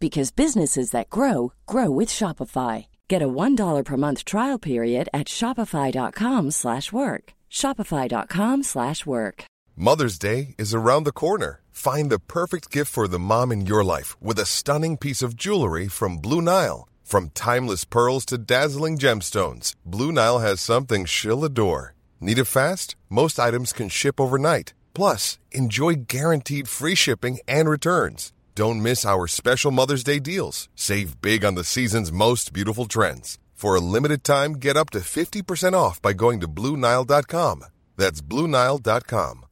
because 0.00 0.30
businesses 0.32 0.90
that 0.90 1.10
grow 1.10 1.52
grow 1.66 1.90
with 1.90 2.08
Shopify. 2.08 2.86
Get 3.08 3.22
a 3.22 3.28
$1 3.28 3.84
per 3.84 3.96
month 3.96 4.24
trial 4.24 4.58
period 4.58 5.08
at 5.12 5.26
shopify.com/work. 5.28 6.52
slash 6.52 6.92
work. 6.92 7.24
shopify.com/work. 7.50 8.64
slash 8.64 9.06
work. 9.06 9.44
Mother's 9.76 10.18
Day 10.18 10.54
is 10.58 10.74
around 10.74 11.04
the 11.04 11.12
corner. 11.24 11.60
Find 11.70 12.10
the 12.10 12.18
perfect 12.18 12.70
gift 12.70 12.92
for 12.92 13.08
the 13.08 13.18
mom 13.18 13.52
in 13.52 13.66
your 13.66 13.84
life 13.84 14.10
with 14.20 14.38
a 14.38 14.44
stunning 14.44 14.96
piece 14.98 15.22
of 15.22 15.36
jewelry 15.36 15.88
from 15.88 16.18
Blue 16.18 16.42
Nile. 16.42 16.86
From 17.10 17.30
timeless 17.30 17.84
pearls 17.84 18.24
to 18.26 18.38
dazzling 18.38 18.98
gemstones, 18.98 19.74
Blue 19.84 20.12
Nile 20.12 20.40
has 20.40 20.60
something 20.60 21.04
she'll 21.06 21.44
adore. 21.44 21.94
Need 22.20 22.38
it 22.38 22.44
fast? 22.44 22.94
Most 23.08 23.40
items 23.40 23.72
can 23.72 23.88
ship 23.88 24.20
overnight. 24.20 24.74
Plus, 24.94 25.38
enjoy 25.50 25.94
guaranteed 26.06 26.68
free 26.68 26.94
shipping 26.94 27.38
and 27.48 27.68
returns. 27.68 28.32
Don't 28.54 28.82
miss 28.82 29.04
our 29.04 29.26
special 29.26 29.70
Mother's 29.70 30.02
Day 30.02 30.18
deals. 30.18 30.68
Save 30.74 31.20
big 31.20 31.44
on 31.44 31.54
the 31.54 31.64
season's 31.64 32.10
most 32.12 32.52
beautiful 32.52 32.86
trends. 32.86 33.38
For 33.54 33.74
a 33.74 33.80
limited 33.80 34.24
time, 34.24 34.54
get 34.54 34.76
up 34.76 34.90
to 34.90 35.00
50% 35.00 35.74
off 35.74 36.00
by 36.00 36.14
going 36.14 36.40
to 36.40 36.48
BlueNile.com. 36.48 37.64
That's 37.96 38.22
BlueNile.com. 38.22 39.44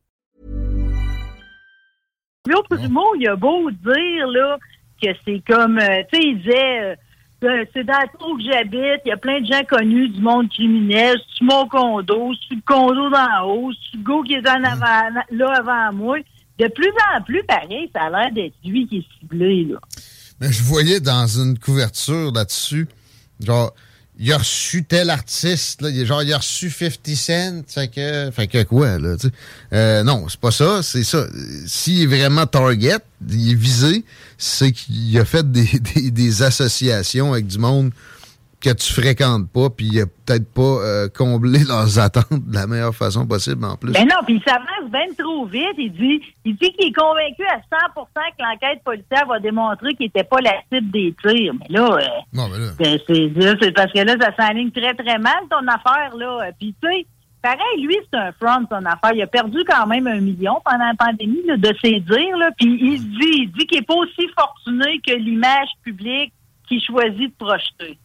L'autre 2.46 2.88
mot, 2.88 3.14
il 3.16 3.28
a 3.28 3.36
beau 3.36 3.70
dire 3.70 4.26
là, 4.28 4.56
que 5.02 5.08
c'est 5.24 5.42
comme, 5.46 5.78
euh, 5.78 6.02
tu 6.10 6.18
sais, 6.18 6.26
il 6.26 6.38
disait, 6.38 6.80
euh, 6.80 6.96
euh, 7.44 7.64
c'est 7.74 7.84
dans 7.84 7.98
la 7.98 8.06
tour 8.06 8.36
que 8.38 8.44
j'habite, 8.50 9.02
il 9.04 9.08
y 9.08 9.12
a 9.12 9.16
plein 9.18 9.40
de 9.42 9.46
gens 9.46 9.62
connus 9.68 10.08
du 10.08 10.20
monde 10.22 10.48
criminel, 10.48 11.18
c'est 11.36 11.44
mon 11.44 11.68
condo, 11.68 12.32
c'est 12.48 12.54
le 12.54 12.62
condo 12.64 13.10
d'en 13.10 13.44
haut, 13.44 13.70
c'est 13.72 13.98
le 13.98 14.02
gars 14.02 14.22
qui 14.24 14.34
est 14.34 14.48
en 14.48 14.64
avant, 14.64 15.20
là 15.30 15.52
avant 15.58 15.92
moi. 15.92 16.18
De 16.58 16.66
plus 16.68 16.90
en 17.14 17.22
plus, 17.22 17.42
pareil, 17.44 17.90
ça 17.94 18.02
a 18.02 18.10
l'air 18.10 18.32
d'être 18.32 18.54
lui 18.64 18.86
qui 18.88 18.98
est 18.98 19.06
ciblé, 19.20 19.64
là. 19.64 19.78
Mais 20.40 20.52
je 20.52 20.62
voyais 20.62 21.00
dans 21.00 21.26
une 21.26 21.58
couverture 21.58 22.32
là-dessus, 22.32 22.86
genre, 23.40 23.74
il 24.20 24.32
a 24.32 24.38
reçu 24.38 24.84
tel 24.84 25.10
artiste, 25.10 25.82
là, 25.82 26.04
genre, 26.04 26.22
il 26.22 26.32
a 26.32 26.38
reçu 26.38 26.70
50 26.70 27.16
Cent, 27.16 27.62
fait 27.68 27.88
que, 27.88 28.30
fait 28.32 28.46
que 28.48 28.62
quoi, 28.64 28.98
là, 28.98 29.16
tu 29.16 29.28
sais? 29.28 29.34
Euh, 29.72 30.02
non, 30.02 30.28
c'est 30.28 30.40
pas 30.40 30.50
ça, 30.50 30.82
c'est 30.82 31.04
ça. 31.04 31.26
S'il 31.66 32.02
est 32.02 32.06
vraiment 32.06 32.46
target, 32.46 32.98
il 33.28 33.52
est 33.52 33.54
visé, 33.54 34.04
c'est 34.36 34.72
qu'il 34.72 35.16
a 35.18 35.24
fait 35.24 35.48
des 35.50 36.42
associations 36.42 37.32
avec 37.32 37.46
du 37.46 37.58
monde 37.58 37.92
que 38.60 38.70
tu 38.70 38.92
fréquentes 38.92 39.48
pas, 39.52 39.70
puis 39.70 40.00
peut-être 40.26 40.52
pas 40.52 40.62
euh, 40.62 41.08
comblé 41.08 41.60
leurs 41.68 41.98
attentes 41.98 42.26
de 42.30 42.54
la 42.54 42.66
meilleure 42.66 42.94
façon 42.94 43.26
possible, 43.26 43.64
en 43.64 43.76
plus. 43.76 43.92
Ben 43.92 44.04
non, 44.04 44.16
puis 44.26 44.34
il 44.36 44.42
s'avance 44.42 44.90
bien 44.90 45.06
trop 45.16 45.46
vite. 45.46 45.74
Il 45.78 45.92
dit 45.92 46.20
il 46.44 46.56
dit 46.56 46.72
qu'il 46.72 46.88
est 46.88 46.92
convaincu 46.92 47.44
à 47.44 47.58
100% 47.58 48.04
que 48.14 48.42
l'enquête 48.42 48.82
policière 48.84 49.26
va 49.26 49.38
démontrer 49.38 49.94
qu'il 49.94 50.06
n'était 50.06 50.24
pas 50.24 50.40
la 50.40 50.54
cible 50.72 50.90
des 50.90 51.14
tirs. 51.22 51.54
Mais 51.60 51.66
là, 51.68 51.98
euh, 51.98 52.00
Non, 52.32 52.48
mais 52.48 52.58
Ben, 52.78 52.98
c'est 53.06 53.28
là, 53.28 53.54
c'est 53.60 53.72
parce 53.72 53.92
que 53.92 54.00
là, 54.00 54.16
ça 54.20 54.34
s'enligne 54.36 54.70
très, 54.70 54.94
très 54.94 55.18
mal, 55.18 55.40
ton 55.50 55.66
affaire, 55.68 56.16
là. 56.16 56.50
Puis, 56.58 56.74
tu 56.82 56.88
sais, 56.88 57.06
pareil, 57.42 57.82
lui, 57.82 57.96
c'est 58.10 58.18
un 58.18 58.32
front, 58.32 58.66
son 58.70 58.84
affaire. 58.84 59.12
Il 59.14 59.22
a 59.22 59.26
perdu 59.26 59.58
quand 59.68 59.86
même 59.86 60.06
un 60.06 60.20
million 60.20 60.56
pendant 60.64 60.86
la 60.86 60.94
pandémie, 60.98 61.42
là, 61.46 61.56
de 61.56 61.72
ses 61.80 62.00
dires, 62.00 62.36
là. 62.36 62.50
Puis, 62.58 62.78
il 62.80 63.00
dit, 63.00 63.42
il 63.42 63.52
dit 63.56 63.66
qu'il 63.66 63.78
n'est 63.78 63.86
pas 63.86 63.94
aussi 63.94 64.26
fortuné 64.36 65.00
que 65.06 65.14
l'image 65.14 65.68
publique 65.84 66.32
qu'il 66.66 66.82
choisit 66.82 67.30
de 67.30 67.44
projeter. 67.44 67.98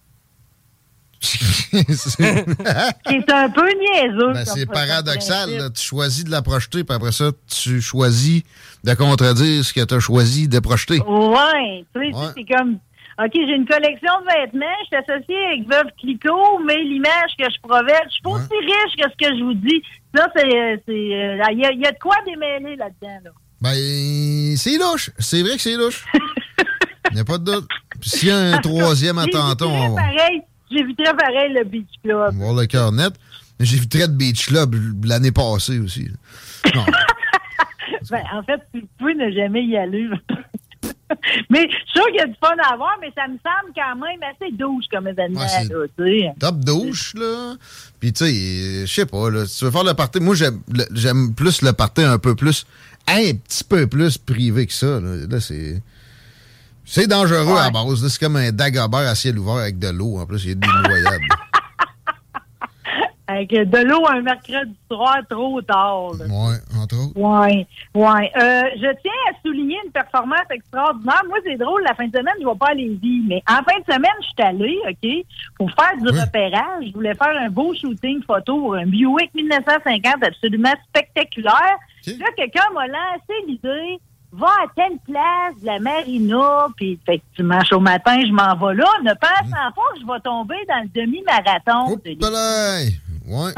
C'est 1.23 3.31
un 3.31 3.49
peu 3.49 3.67
niaiseux. 3.79 4.33
Ben, 4.33 4.45
c'est 4.45 4.65
paradoxal. 4.65 5.49
là. 5.51 5.69
Tu 5.69 5.81
choisis 5.81 6.23
de 6.23 6.31
la 6.31 6.41
projeter, 6.41 6.83
puis 6.83 6.95
après 6.95 7.11
ça, 7.11 7.31
tu 7.47 7.81
choisis 7.81 8.41
de 8.83 8.93
contredire 8.93 9.63
ce 9.63 9.73
que 9.73 9.81
tu 9.83 9.93
as 9.93 9.99
choisi 9.99 10.47
de 10.47 10.59
projeter. 10.59 10.99
Ouais, 10.99 11.85
tu 11.95 12.01
sais, 12.01 12.07
Ouais. 12.15 12.27
c'est 12.35 12.45
comme, 12.55 12.79
OK, 13.19 13.31
j'ai 13.33 13.55
une 13.55 13.67
collection 13.67 14.11
de 14.21 14.25
vêtements, 14.41 14.65
je 14.81 14.85
suis 14.87 14.95
associé 14.97 15.35
avec 15.47 15.69
Veuve 15.69 15.91
Clicquot, 15.99 16.59
mais 16.65 16.77
l'image 16.83 17.31
que 17.37 17.45
je 17.45 17.59
projette, 17.61 18.03
je 18.07 18.13
suis 18.13 18.21
pas 18.23 18.31
Ouais. 18.31 18.39
aussi 18.41 18.65
riche 18.65 18.95
que 18.97 19.03
ce 19.11 19.15
que 19.27 19.37
je 19.37 19.43
vous 19.43 19.53
dis. 19.53 19.81
Là, 20.13 20.27
c'est, 20.35 20.45
euh, 20.45 20.77
il 20.87 21.59
y, 21.59 21.65
a- 21.65 21.71
il 21.71 21.79
y 21.81 21.85
a 21.87 21.91
de 21.91 21.99
quoi 21.99 22.15
démêler 22.25 22.75
là-dedans, 22.75 23.19
là. 23.25 23.31
Ben, 23.61 23.73
c'est 24.57 24.77
louche. 24.77 25.09
C'est 25.19 25.41
vrai 25.41 25.55
que 25.55 25.61
c'est 25.61 25.77
louche. 25.77 26.03
Il 27.11 27.15
n'y 27.15 27.21
a 27.21 27.25
pas 27.25 27.37
de 27.37 27.43
doute. 27.45 27.67
Puis 28.01 28.09
s'il 28.09 28.29
y 28.29 28.31
a 28.31 28.37
un 28.37 28.57
troisième 28.57 29.17
attentat, 29.19 29.67
on 29.67 29.93
pareil, 29.95 30.41
j'éviterais 30.75 31.15
pareil 31.15 31.53
le 31.53 31.63
Beach 31.63 31.87
Club. 32.03 32.33
voir 32.35 32.53
le 32.55 32.65
cœur 32.65 32.91
net. 32.91 33.13
Mais 33.59 33.65
J'ai 33.65 33.77
vu 33.77 33.87
très 33.87 34.07
de 34.07 34.13
Beach 34.13 34.47
Club 34.47 34.75
l'année 35.05 35.31
passée 35.31 35.79
aussi. 35.79 36.07
Non. 36.75 36.85
Ben, 38.11 38.21
en 38.33 38.43
fait, 38.43 38.59
tu 38.73 38.85
peux 38.99 39.13
ne 39.13 39.31
jamais 39.31 39.63
y 39.63 39.77
aller. 39.77 40.07
mais 41.49 41.63
je 41.69 41.69
suis 41.75 41.85
sûr 41.95 42.05
qu'il 42.07 42.15
y 42.15 42.19
a 42.19 42.25
du 42.27 42.33
fun 42.43 42.53
à 42.61 42.73
avoir, 42.73 42.97
mais 42.99 43.11
ça 43.15 43.27
me 43.27 43.37
semble 43.37 43.73
quand 43.73 43.95
même 43.95 44.19
assez 44.23 44.51
douche 44.51 44.85
comme 44.91 45.07
événement, 45.07 45.39
Ouais, 45.39 46.25
là. 46.27 46.33
Top 46.39 46.59
douche, 46.59 47.13
là. 47.15 47.55
Puis, 47.99 48.11
tu 48.11 48.25
sais, 48.25 48.85
je 48.85 48.93
sais 48.93 49.05
pas, 49.05 49.29
là, 49.29 49.45
si 49.45 49.57
tu 49.59 49.65
veux 49.65 49.71
faire 49.71 49.85
le 49.85 49.93
party, 49.93 50.19
moi, 50.19 50.35
j'aime 50.35 50.59
le- 50.71 50.85
j'aime 50.93 51.33
plus 51.33 51.61
le 51.61 51.71
party 51.71 52.01
un 52.03 52.17
peu 52.19 52.35
plus, 52.35 52.65
un 53.07 53.33
petit 53.33 53.63
peu 53.63 53.87
plus 53.87 54.17
privé 54.17 54.67
que 54.67 54.73
ça. 54.73 54.99
Là, 54.99 55.25
Là, 55.29 55.39
c'est. 55.39 55.81
C'est 56.85 57.07
dangereux 57.07 57.57
à 57.57 57.69
base. 57.69 58.07
C'est 58.07 58.19
comme 58.19 58.35
un 58.35 58.51
Dagobert 58.51 59.09
à 59.09 59.15
ciel 59.15 59.39
ouvert 59.39 59.55
avec 59.55 59.79
de 59.79 59.89
l'eau. 59.89 60.17
En 60.19 60.25
plus, 60.25 60.43
il 60.45 60.49
y 60.49 60.51
a 60.51 60.55
des 60.55 60.67
noyades. 60.89 61.21
Avec 63.25 63.49
de 63.51 63.77
l'eau 63.87 64.05
un 64.09 64.21
mercredi 64.21 64.75
soir 64.91 65.17
trop 65.29 65.61
tard. 65.61 66.11
ouais, 66.11 66.57
entre 66.77 66.97
autres. 66.97 67.13
Oui, 67.15 67.65
oui. 67.95 68.21
Euh, 68.35 68.63
je 68.75 69.01
tiens 69.01 69.11
à 69.31 69.41
souligner 69.41 69.77
une 69.85 69.91
performance 69.91 70.41
extraordinaire. 70.51 71.21
Moi, 71.29 71.37
c'est 71.45 71.55
drôle, 71.55 71.83
la 71.83 71.95
fin 71.95 72.05
de 72.05 72.11
semaine, 72.17 72.33
je 72.41 72.45
ne 72.45 72.51
vais 72.51 72.57
pas 72.59 72.67
à 72.71 72.73
Lévis, 72.73 73.23
mais 73.25 73.41
en 73.49 73.63
fin 73.63 73.79
de 73.79 73.85
semaine, 73.93 74.11
je 74.21 74.25
suis 74.27 74.43
allée, 74.43 74.77
OK, 74.89 75.25
pour 75.57 75.71
faire 75.71 75.97
du 76.01 76.09
Oui. 76.13 76.19
repérage. 76.19 76.83
Je 76.87 76.93
voulais 76.93 77.15
faire 77.15 77.33
un 77.41 77.49
beau 77.49 77.73
shooting 77.73 78.21
photo 78.27 78.73
un 78.73 78.85
Buick 78.85 79.33
1950 79.33 80.21
absolument 80.21 80.73
spectaculaire. 80.89 81.77
OK. 82.05 82.13
Là, 82.19 82.25
quelqu'un 82.35 82.69
m'a 82.73 82.87
lancé 82.87 83.33
l'idée, 83.47 83.99
va 84.33 84.47
à 84.47 84.67
telle 84.75 84.97
place 85.05 85.61
de 85.61 85.65
la 85.65 85.79
marina, 85.79 86.67
puis 86.75 86.99
effectivement, 87.01 87.59
au 87.71 87.79
matin, 87.79 88.19
je 88.25 88.31
m'en 88.31 88.55
vais 88.55 88.75
là, 88.75 88.87
ne 89.03 89.13
pensant 89.13 89.71
pas 89.75 89.93
que 89.93 90.01
je 90.01 90.05
vais 90.05 90.19
tomber 90.23 90.55
dans 90.67 90.81
le 90.83 91.01
demi-marathon. 91.01 91.95
De! 91.95 93.03
Ouais. 93.25 93.51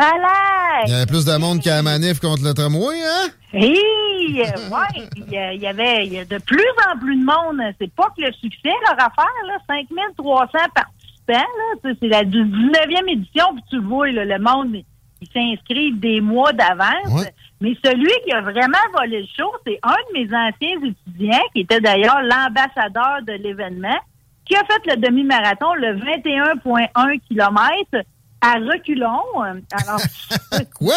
Il 0.86 0.92
y 0.92 0.94
avait 0.94 1.06
plus 1.06 1.26
de 1.26 1.38
monde 1.38 1.60
qu'à 1.62 1.78
la 1.78 1.82
manif 1.82 2.20
contre 2.20 2.44
le 2.44 2.54
tramway, 2.54 3.02
hein? 3.02 3.30
Hey! 3.52 4.42
euh, 4.42 4.70
ouais, 4.70 5.08
il 5.16 5.34
y, 5.62 5.68
avait 5.68 6.06
il 6.06 6.14
y 6.14 6.20
a 6.20 6.26
de 6.26 6.38
plus 6.40 6.64
en 6.92 6.98
plus 7.00 7.16
de 7.16 7.24
monde. 7.24 7.62
C'est 7.80 7.94
pas 7.94 8.10
que 8.16 8.22
le 8.22 8.32
succès, 8.34 8.70
leur 8.88 9.00
affaire, 9.00 9.26
là, 9.48 9.58
5300 9.68 10.52
participants, 10.76 11.48
C'est 11.84 12.08
la 12.08 12.24
19e 12.24 13.10
édition, 13.10 13.54
puis 13.54 13.64
tu 13.70 13.76
le 13.78 13.88
vois, 13.88 14.12
là, 14.12 14.26
le 14.26 14.40
monde, 14.40 14.76
ils 14.76 15.28
s'inscrivent 15.34 16.00
des 16.00 16.22
mois 16.22 16.54
d'avance. 16.54 17.12
Ouais. 17.12 17.34
Mais 17.62 17.76
celui 17.84 18.12
qui 18.26 18.34
a 18.34 18.42
vraiment 18.42 18.78
volé 18.98 19.22
le 19.22 19.28
show, 19.38 19.52
c'est 19.66 19.80
un 19.84 19.92
de 19.94 20.14
mes 20.20 20.26
anciens 20.36 20.90
étudiants, 20.90 21.44
qui 21.54 21.62
était 21.62 21.80
d'ailleurs 21.80 22.22
l'ambassadeur 22.22 23.20
de 23.26 23.34
l'événement, 23.34 23.98
qui 24.46 24.56
a 24.56 24.64
fait 24.66 24.92
le 24.94 24.98
demi-marathon, 24.98 25.74
le 25.76 25.96
21,1 25.96 27.20
km 27.28 28.06
à 28.42 28.54
reculons. 28.56 29.42
Alors, 29.42 30.00
Quoi? 30.78 30.96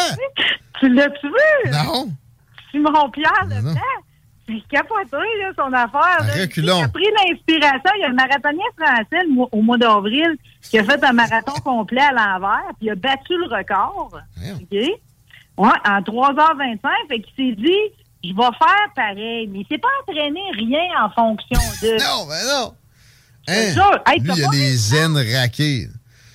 tu 0.80 0.88
l'as-tu 0.88 1.26
vu? 1.28 1.70
Non? 1.70 2.08
Simon 2.70 3.08
Pierre. 3.10 3.46
Leblanc. 3.48 3.74
C'est 4.46 4.62
capoté, 4.70 5.16
là, 5.40 5.50
son 5.56 5.72
affaire. 5.72 6.24
là. 6.26 6.32
Il 6.78 6.84
a 6.84 6.88
pris 6.88 7.04
l'inspiration. 7.04 7.90
Il 7.96 8.00
y 8.00 8.04
a 8.04 8.08
un 8.08 8.12
marathonnier 8.14 8.62
français 8.78 9.22
le 9.26 9.30
mois- 9.34 9.48
au 9.52 9.60
mois 9.62 9.76
d'avril 9.78 10.36
qui 10.62 10.78
a 10.78 10.84
fait 10.84 11.02
un 11.04 11.12
marathon 11.12 11.52
complet 11.62 12.00
à 12.00 12.12
l'envers, 12.12 12.64
puis 12.78 12.86
il 12.86 12.90
a 12.90 12.94
battu 12.94 13.36
le 13.36 13.44
record. 13.44 14.18
Ouais, 15.58 15.68
en 15.86 16.00
3h25. 16.00 16.78
Fait 17.08 17.20
qu'il 17.20 17.34
s'est 17.50 17.56
dit, 17.56 17.94
je 18.24 18.30
vais 18.30 18.42
faire 18.42 18.92
pareil. 18.94 19.48
Mais 19.48 19.60
il 19.60 19.66
s'est 19.70 19.78
pas 19.78 19.88
entraîné 20.06 20.40
rien 20.56 20.80
en 21.04 21.10
fonction 21.10 21.58
de. 21.82 21.92
Non, 21.98 22.26
mais 22.28 22.44
non! 22.52 22.74
C'est 23.46 23.68
Hein? 23.70 23.72
sûr. 23.72 23.98
Hey, 24.06 24.20
Lui, 24.20 24.28
t'as 24.28 24.34
il 24.34 24.40
y 24.40 24.44
a 24.44 24.48
des 24.50 24.76
zen 24.76 25.16
raqués. 25.16 25.86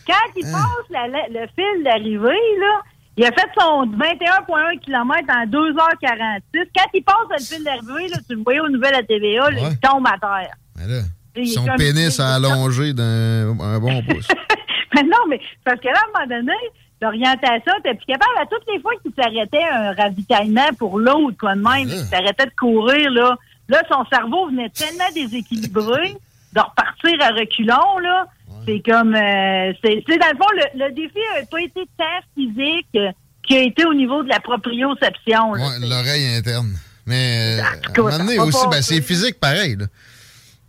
Quand 0.06 0.14
il 0.36 0.44
passe 0.52 0.90
la- 0.90 1.08
la- 1.08 1.28
le 1.30 1.48
fil 1.56 1.84
d'arrivée, 1.84 2.60
là, 2.60 2.82
il 3.16 3.24
a 3.24 3.28
fait 3.32 3.48
son 3.58 3.86
21,1 3.86 4.78
km 4.80 5.24
en 5.30 5.46
2h46. 5.46 6.68
Quand 6.76 6.90
il 6.94 7.04
passe 7.04 7.16
le 7.30 7.38
fil 7.56 7.64
d'arrivée, 7.64 8.08
là, 8.10 8.18
tu 8.28 8.36
le 8.36 8.44
voyais 8.44 8.60
aux 8.60 8.70
nouvelles 8.70 8.96
à 8.96 9.04
TVA, 9.04 9.50
là, 9.52 9.62
Ouais. 9.62 9.70
il 9.72 9.78
tombe 9.80 10.06
à 10.08 10.18
terre. 10.20 10.56
Mais 10.76 10.88
là, 10.88 11.02
Il 11.36 11.44
est 11.44 11.54
son 11.54 11.66
pénis 11.78 12.20
a 12.20 12.36
allongé 12.36 12.94
d'un 12.94 13.58
un 13.60 13.80
bon 13.80 14.02
pouce. 14.04 14.28
Mais 14.96 15.04
non, 15.04 15.18
mais 15.28 15.40
parce 15.64 15.80
que 15.80 15.88
là, 15.88 15.94
à 15.96 16.20
un 16.22 16.26
moment 16.28 16.40
donné, 16.42 16.58
l'orientation, 17.02 17.74
t'es 17.84 17.94
plus 17.96 18.06
capable. 18.06 18.32
À 18.42 18.46
toutes 18.46 18.64
les 18.74 18.80
fois 18.82 18.92
qu'il 19.02 19.12
s'arrêtait 19.18 19.64
un 19.72 19.94
ravitaillement 19.94 20.70
pour 20.78 21.00
l'autre, 21.00 21.38
quoi 21.40 21.56
de 21.56 21.60
même, 21.62 21.88
Ouais. 21.88 21.96
il 22.00 22.06
s'arrêtait 22.06 22.46
de 22.46 22.52
courir, 22.58 23.12
là, 23.12 23.38
là, 23.70 23.82
son 23.92 24.06
cerveau 24.12 24.48
venait 24.48 24.70
tellement 24.70 25.10
déséquilibré 25.14 26.16
de 26.54 26.60
repartir 26.60 27.14
à 27.22 27.30
reculons, 27.30 28.00
là. 28.02 28.26
C'est 28.66 28.82
comme, 28.86 29.14
euh, 29.14 29.74
c'est, 29.84 29.96
dans 30.08 30.32
le 30.32 30.38
fond, 30.38 30.48
le, 30.56 30.86
le 30.86 30.92
défi 30.94 31.18
n'a 31.38 31.46
pas 31.46 31.62
été 31.62 31.82
tant 31.98 32.06
physique 32.36 32.88
euh, 32.96 33.12
qu'il 33.46 33.58
a 33.58 33.62
été 33.62 33.86
au 33.86 33.94
niveau 33.94 34.24
de 34.24 34.30
la 34.30 34.40
proprioception. 34.40 35.52
Ouais, 35.52 35.60
l'oreille 35.82 36.36
interne. 36.38 36.72
Mais 37.06 37.60
euh, 37.60 37.62
En 37.62 37.66
à 37.66 37.78
tout 37.94 38.08
un 38.08 38.12
moment 38.12 38.18
donné 38.24 38.40
aussi, 38.40 38.66
ben, 38.72 38.82
c'est 38.82 39.02
physique 39.02 39.38
pareil. 39.40 39.76
là. 39.76 39.86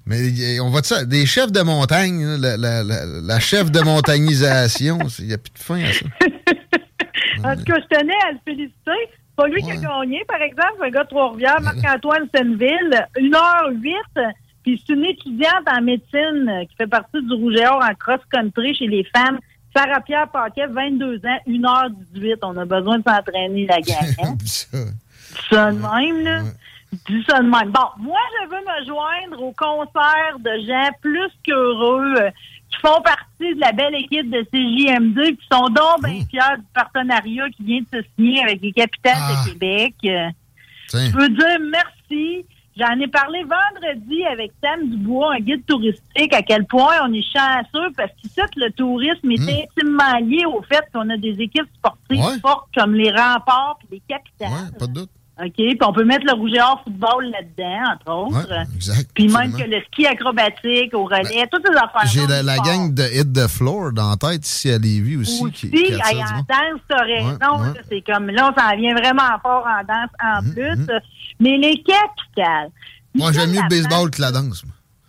Mais 0.07 0.21
y- 0.29 0.61
on 0.61 0.71
voit 0.71 0.81
de 0.83 0.87
ça. 0.87 1.05
Des 1.05 1.25
chefs 1.27 1.51
de 1.53 1.63
montagne, 1.63 2.25
la, 2.39 2.57
la, 2.57 2.83
la, 2.83 3.07
la 3.07 3.41
chef 3.41 3.71
de 3.71 3.81
montagnisation, 3.81 4.99
il 5.19 5.27
n'y 5.29 5.33
a 5.35 5.39
plus 5.39 5.53
de 5.53 5.59
fin 5.59 5.81
à 5.83 5.93
ça. 5.93 6.05
En 7.45 7.57
tout 7.57 7.65
cas, 7.65 7.75
je 7.81 7.97
tenais 7.97 8.15
à 8.29 8.33
le 8.33 8.39
féliciter. 8.45 8.73
C'est 8.87 9.37
pas 9.37 9.47
lui 9.49 9.61
qui 9.63 9.71
a 9.71 9.77
gagné, 9.77 10.23
par 10.27 10.41
exemple, 10.41 10.77
un 10.83 10.89
gars 10.91 11.03
de 11.05 11.09
Trois-Rivières, 11.09 11.61
Marc-Antoine 11.61 12.27
Senneville, 12.35 13.07
1h08. 13.17 13.93
Puis 14.63 14.83
c'est 14.87 14.95
une 14.95 15.05
étudiante 15.05 15.67
en 15.71 15.83
médecine 15.83 16.49
euh, 16.49 16.65
qui 16.65 16.75
fait 16.77 16.87
partie 16.87 17.21
du 17.21 17.33
Rouge 17.35 17.57
et 17.59 17.67
Or 17.67 17.83
en 17.83 17.95
cross-country 17.97 18.75
chez 18.77 18.87
les 18.87 19.05
femmes. 19.15 19.39
Sarah 19.77 20.01
Pierre 20.01 20.29
Paquet, 20.31 20.67
22 20.69 21.17
ans, 21.17 21.39
1h18. 21.47 22.37
On 22.45 22.57
a 22.57 22.65
besoin 22.65 22.99
de 22.99 23.03
s'entraîner, 23.07 23.67
la 23.67 23.81
gang. 23.81 24.15
Hein? 24.23 24.35
Ça. 24.47 24.79
Ça 25.51 25.73
de 25.73 25.77
même, 25.77 26.25
là. 26.25 26.43
Ouais. 26.45 26.51
Dis 27.07 27.25
ça 27.29 27.39
de 27.41 27.49
même. 27.49 27.71
Bon, 27.71 27.89
moi, 27.99 28.19
je 28.43 28.49
veux 28.49 28.61
me 28.61 28.87
joindre 28.87 29.43
au 29.43 29.53
concert 29.53 30.39
de 30.39 30.67
gens 30.67 30.89
plus 31.01 31.31
qu'heureux 31.47 32.15
euh, 32.19 32.31
qui 32.71 32.79
font 32.81 33.01
partie 33.03 33.55
de 33.55 33.61
la 33.61 33.73
belle 33.73 33.95
équipe 33.95 34.31
de 34.31 34.43
CJMD 34.53 35.37
qui 35.39 35.47
sont 35.51 35.69
donc 35.69 36.03
bien 36.05 36.21
Oh. 36.23 36.27
fiers 36.31 36.57
du 36.59 36.65
partenariat 36.75 37.49
qui 37.51 37.63
vient 37.63 37.81
de 37.81 37.99
se 37.99 38.05
signer 38.17 38.43
avec 38.43 38.61
les 38.63 38.73
capitales 38.73 39.15
Ah. 39.19 39.45
de 39.45 39.51
Québec. 39.53 39.95
Euh, 40.05 40.29
je 40.93 41.17
veux 41.17 41.29
dire 41.29 41.59
merci. 41.71 42.45
J'en 42.77 42.99
ai 42.99 43.07
parlé 43.07 43.45
vendredi 43.45 44.25
avec 44.27 44.51
Sam 44.61 44.89
Dubois, 44.91 45.35
un 45.35 45.39
guide 45.39 45.65
touristique, 45.65 46.35
à 46.35 46.43
quel 46.43 46.67
point 46.67 46.97
on 47.05 47.13
est 47.13 47.23
chanceux 47.23 47.93
parce 47.97 48.11
qu'ici, 48.21 48.41
le 48.57 48.69
tourisme 48.73 49.31
est 49.31 49.39
Hmm. 49.39 49.63
intimement 49.63 50.19
lié 50.19 50.45
au 50.45 50.61
fait 50.63 50.83
qu'on 50.93 51.09
a 51.11 51.17
des 51.17 51.41
équipes 51.41 51.69
sportives 51.77 52.19
Ouais. 52.19 52.41
fortes 52.43 52.69
comme 52.77 52.95
les 52.97 53.11
remparts 53.13 53.79
et 53.85 53.95
les 53.95 54.03
capitales. 54.09 54.49
Ouais, 54.51 54.77
pas 54.77 54.87
de 54.89 54.93
doute. 54.93 55.11
OK? 55.37 55.53
Puis 55.57 55.79
on 55.85 55.93
peut 55.93 56.05
mettre 56.05 56.25
le 56.27 56.33
rouge 56.35 56.53
et 56.55 56.61
or 56.61 56.81
football 56.85 57.25
là-dedans, 57.33 57.93
entre 57.95 58.13
autres. 58.39 58.49
Ouais, 58.51 58.63
exact. 58.77 59.11
Puis 59.15 59.27
même. 59.29 59.51
Ben, 59.51 59.65
que 59.65 59.69
le 59.69 59.81
ski 59.93 60.07
acrobatique 60.07 60.95
au 60.95 61.05
relais, 61.07 61.47
toutes 61.51 61.67
ces 61.67 61.75
affaires. 61.77 62.07
J'ai 62.07 62.27
la, 62.27 62.43
la 62.43 62.57
gang 62.59 62.95
de 62.95 63.03
Hit 63.03 63.33
the 63.33 63.49
Floor 63.49 63.93
dans 63.93 64.11
la 64.11 64.17
tête 64.17 64.47
ici 64.47 64.71
à 64.71 64.79
Lévis 64.79 65.17
aussi. 65.17 65.43
Aussi, 65.43 65.53
qui, 65.53 65.71
qui 65.71 65.95
attire 65.95 66.21
en 66.33 66.39
danse, 66.39 66.81
t'as 66.89 67.03
raison. 67.03 67.29
Ouais, 67.29 67.69
ouais. 67.69 67.75
là, 67.75 67.81
C'est 67.89 68.01
comme, 68.03 68.27
là, 68.31 68.53
on 68.57 68.61
s'en 68.61 68.77
vient 68.77 68.95
vraiment 68.95 69.39
fort 69.43 69.67
en 69.67 69.83
danse 69.85 70.11
en 70.23 70.43
Mhm, 70.43 70.53
plus. 70.55 70.77
mhm. 70.77 71.01
Mais 71.41 71.57
les 71.59 71.83
capitales. 71.83 72.71
Moi, 73.15 73.33
j'aime 73.33 73.51
mieux 73.51 73.61
le 73.63 73.69
baseball 73.69 74.11
que 74.11 74.21
la 74.21 74.31
danse. 74.31 74.65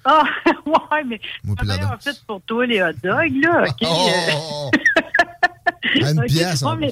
Ah, 0.05 0.23
ouais, 0.65 1.03
mais 1.07 1.19
Moi, 1.43 1.55
puis 1.57 1.67
la 1.67 1.77
danse. 1.77 2.03
fait 2.03 2.19
pour 2.27 2.41
toi 2.41 2.65
les 2.65 2.81
hot 2.81 2.93
dogs, 3.03 3.35
là, 3.43 3.63
OK? 3.67 3.75
Oh, 3.83 4.09
oh, 4.33 4.39
oh. 4.41 4.71
À 6.03 6.11
une 6.11 6.21
pièce. 6.25 6.63
mais, 6.79 6.89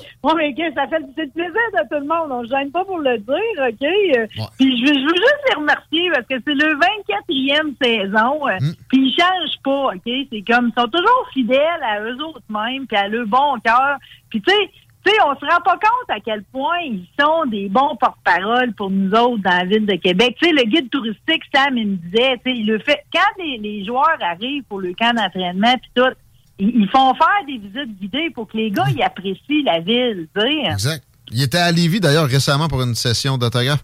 ça 0.75 0.87
fait 0.87 0.99
le 0.99 1.13
plaisir 1.13 1.53
de 1.73 1.87
tout 1.89 2.01
le 2.01 2.07
monde. 2.07 2.31
On 2.31 2.41
ne 2.43 2.47
gêne 2.47 2.71
pas 2.71 2.85
pour 2.85 2.99
le 2.99 3.17
dire, 3.17 3.35
OK? 3.59 3.83
Euh, 3.83 4.27
Ouais. 4.37 4.45
Puis 4.57 4.77
je 4.77 4.83
veux, 4.87 4.93
je 4.93 5.03
veux 5.03 5.15
juste 5.15 5.43
les 5.49 5.55
remercier 5.55 6.09
parce 6.11 6.27
que 6.27 6.35
c'est 6.45 6.53
le 6.53 6.75
24e 6.75 7.75
saison. 7.81 8.47
euh, 8.47 8.57
Mm. 8.61 8.73
Puis 8.89 8.99
ils 9.07 9.13
changent 9.13 9.61
pas, 9.63 9.93
OK? 9.95 10.27
C'est 10.31 10.43
comme, 10.47 10.71
ils 10.75 10.81
sont 10.81 10.87
toujours 10.87 11.27
fidèles 11.33 11.83
à 11.83 12.01
eux 12.01 12.17
autres 12.23 12.41
mêmes 12.49 12.85
puis 12.87 12.97
à 12.97 13.07
leur 13.07 13.25
bon 13.27 13.55
cœur. 13.63 13.97
Puis 14.29 14.41
tu 14.41 14.51
sais, 14.51 14.69
tu 15.05 15.11
sais, 15.11 15.17
on 15.25 15.35
se 15.35 15.45
rend 15.45 15.59
pas 15.65 15.73
compte 15.73 16.09
à 16.09 16.19
quel 16.21 16.43
point 16.43 16.79
ils 16.85 17.05
sont 17.19 17.45
des 17.47 17.67
bons 17.67 17.95
porte-parole 17.97 18.71
pour 18.73 18.89
nous 18.89 19.11
autres 19.11 19.41
dans 19.43 19.57
la 19.57 19.65
ville 19.65 19.85
de 19.85 19.95
Québec. 19.95 20.37
Tu 20.41 20.47
sais, 20.47 20.53
le 20.53 20.63
guide 20.63 20.89
touristique, 20.89 21.43
Sam, 21.53 21.77
il 21.77 21.87
me 21.89 21.95
disait, 21.97 22.37
tu 22.45 22.51
sais, 22.51 22.57
il 22.57 22.65
le 22.67 22.79
fait, 22.79 23.03
quand 23.13 23.43
les, 23.43 23.57
les 23.57 23.83
joueurs 23.83 24.17
arrivent 24.21 24.63
pour 24.63 24.79
le 24.79 24.93
camp 24.93 25.13
d'entraînement 25.13 25.73
puis 25.81 25.91
tout, 25.93 26.13
ils, 26.59 26.89
font 26.89 27.13
faire 27.15 27.45
des 27.47 27.57
visites 27.57 27.99
guidées 27.99 28.29
pour 28.33 28.47
que 28.47 28.57
les 28.57 28.71
gars, 28.71 28.85
ils 28.95 29.01
apprécient 29.01 29.63
la 29.65 29.79
ville, 29.79 30.27
tu 30.35 30.41
sais. 30.41 30.71
Exact. 30.71 31.03
Il 31.31 31.41
était 31.41 31.57
à 31.57 31.71
Lévis, 31.71 31.99
d'ailleurs, 31.99 32.27
récemment 32.27 32.67
pour 32.67 32.81
une 32.81 32.95
session 32.95 33.37
d'autographe. 33.37 33.83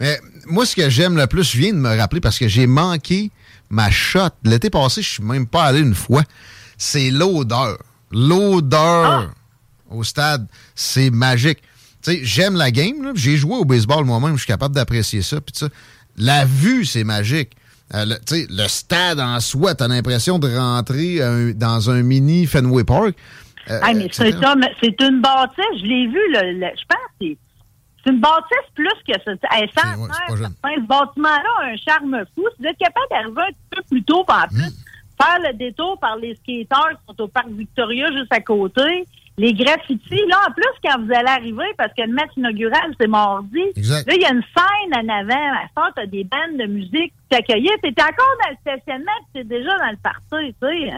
Mais 0.00 0.18
moi, 0.46 0.66
ce 0.66 0.74
que 0.74 0.90
j'aime 0.90 1.16
le 1.16 1.26
plus, 1.26 1.52
je 1.52 1.58
viens 1.58 1.72
de 1.72 1.78
me 1.78 1.96
rappeler 1.96 2.20
parce 2.20 2.38
que 2.38 2.48
j'ai 2.48 2.66
manqué 2.66 3.30
ma 3.68 3.90
shot. 3.90 4.30
L'été 4.44 4.70
passé, 4.70 5.02
je 5.02 5.08
suis 5.08 5.22
même 5.22 5.46
pas 5.46 5.64
allé 5.64 5.80
une 5.80 5.94
fois. 5.94 6.24
C'est 6.76 7.10
l'odeur. 7.10 7.78
L'odeur 8.10 9.32
au 9.90 10.02
stade, 10.02 10.46
c'est 10.74 11.10
magique. 11.10 11.58
Tu 12.02 12.12
sais, 12.12 12.20
j'aime 12.22 12.56
la 12.56 12.70
game. 12.70 13.12
J'ai 13.14 13.36
joué 13.36 13.56
au 13.56 13.64
baseball 13.64 14.04
moi-même, 14.04 14.32
je 14.32 14.38
suis 14.38 14.46
capable 14.46 14.74
d'apprécier 14.74 15.22
ça. 15.22 15.40
Puis 15.40 15.54
ça, 15.56 15.68
la 16.16 16.44
vue, 16.44 16.84
c'est 16.84 17.04
magique. 17.04 17.50
Euh, 17.94 18.04
le, 18.04 18.16
le 18.62 18.68
stade 18.68 19.18
en 19.18 19.40
soi, 19.40 19.74
t'as 19.74 19.88
l'impression 19.88 20.38
de 20.38 20.48
rentrer 20.56 21.20
euh, 21.20 21.52
dans 21.54 21.90
un 21.90 22.02
mini 22.02 22.46
Fenway 22.46 22.84
Park? 22.84 23.14
Euh, 23.70 23.78
Ah, 23.82 23.92
mais 23.94 24.08
c'est 24.80 25.00
une 25.00 25.20
bâtisse, 25.20 25.80
je 25.80 25.86
l'ai 25.86 26.06
vu, 26.06 26.20
je 26.32 26.84
pense 26.88 26.98
que 27.20 27.26
c'est 28.04 28.10
une 28.10 28.20
bâtisse 28.20 28.70
plus 28.74 28.88
que 29.06 29.12
ça. 29.24 29.32
Elle 29.58 29.68
C'est- 29.76 29.96
ouais, 29.96 30.76
ce 30.76 30.80
bâtiment-là 30.86 31.50
a 31.60 31.64
un 31.66 31.76
charme 31.76 32.16
fou. 32.34 32.44
Si 32.56 32.62
vous 32.62 32.66
êtes 32.68 32.78
capable 32.78 33.06
d'arriver 33.10 33.42
un 33.42 33.52
petit 33.52 33.76
peu 33.76 33.82
plus 33.90 34.02
tôt, 34.04 34.24
puis 34.24 34.36
en 34.36 34.48
plus, 34.48 34.74
faire 35.20 35.50
le 35.52 35.56
détour 35.58 35.98
par 36.00 36.16
les 36.16 36.34
skateurs 36.36 36.90
qui 36.90 36.96
sont 37.16 37.22
au 37.24 37.28
parc 37.28 37.48
Victoria 37.50 38.10
juste 38.12 38.32
à 38.32 38.40
côté, 38.40 39.04
les 39.40 39.54
graffitis, 39.54 40.26
là, 40.28 40.36
en 40.48 40.52
plus, 40.52 40.64
quand 40.84 41.00
vous 41.02 41.12
allez 41.14 41.28
arriver, 41.28 41.64
parce 41.78 41.92
que 41.94 42.02
le 42.02 42.12
match 42.12 42.30
inaugural, 42.36 42.94
c'est 43.00 43.06
mardi, 43.08 43.62
Exact. 43.74 44.06
là, 44.06 44.14
il 44.14 44.20
y 44.22 44.24
a 44.26 44.32
une 44.32 44.42
scène 44.54 44.94
en 44.94 45.08
avant. 45.08 45.54
À 45.54 45.66
ça, 45.74 45.90
t'as 45.96 46.06
des 46.06 46.24
bandes 46.24 46.58
de 46.58 46.66
musique 46.66 47.12
qui 47.12 47.28
t'accueillent. 47.30 47.70
T'es 47.82 47.94
encore 48.02 48.34
dans 48.44 48.50
le 48.50 48.56
stationnement, 48.60 49.12
puis 49.32 49.42
t'es 49.42 49.44
déjà 49.44 49.76
dans 49.78 49.90
le 49.90 49.96
party, 50.02 50.54
tu 50.60 50.68
sais. 50.68 50.92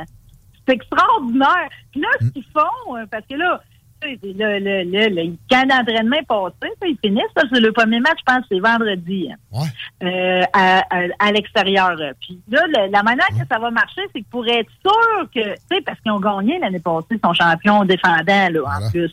C'est 0.67 0.75
extraordinaire. 0.75 1.69
Puis 1.93 2.01
là, 2.01 2.09
ce 2.21 2.27
qu'ils 2.31 2.45
font, 2.45 2.97
euh, 2.97 3.05
parce 3.11 3.27
que 3.27 3.35
là, 3.37 3.61
le, 4.05 4.59
le, 4.59 4.85
le, 4.85 5.09
le 5.15 5.37
camp 5.51 5.67
d'entraînement 5.69 6.17
est 6.17 6.27
passé, 6.27 6.73
ils 6.87 6.99
finissent. 7.05 7.23
Ça, 7.37 7.43
c'est 7.53 7.61
le 7.61 7.73
premier 7.73 8.01
match, 8.01 8.19
je 8.21 8.33
pense, 8.35 8.45
c'est 8.51 8.59
vendredi. 8.61 9.29
hein, 9.33 9.37
Ouais. 9.53 9.69
euh, 10.09 10.43
à, 10.53 10.79
à, 10.91 11.03
à 11.19 11.33
l'extérieur. 11.33 11.97
Puis 12.21 12.41
là, 12.51 12.67
la 12.91 13.03
manière 13.03 13.29
que 13.29 13.47
ça 13.51 13.59
va 13.59 13.71
marcher, 13.71 14.03
c'est 14.15 14.21
que 14.23 14.29
pour 14.31 14.47
être 14.47 14.71
sûr 14.85 15.29
que, 15.35 15.55
tu 15.55 15.61
sais, 15.71 15.81
parce 15.83 15.99
qu'ils 16.01 16.13
ont 16.13 16.21
gagné 16.21 16.59
l'année 16.59 16.81
passée, 16.81 17.07
ils 17.13 17.21
sont 17.25 17.35
champions 17.35 17.85
défendants, 17.85 18.25
là, 18.27 18.61
Voilà. 18.61 18.87
en 18.87 18.91
plus. 18.91 19.13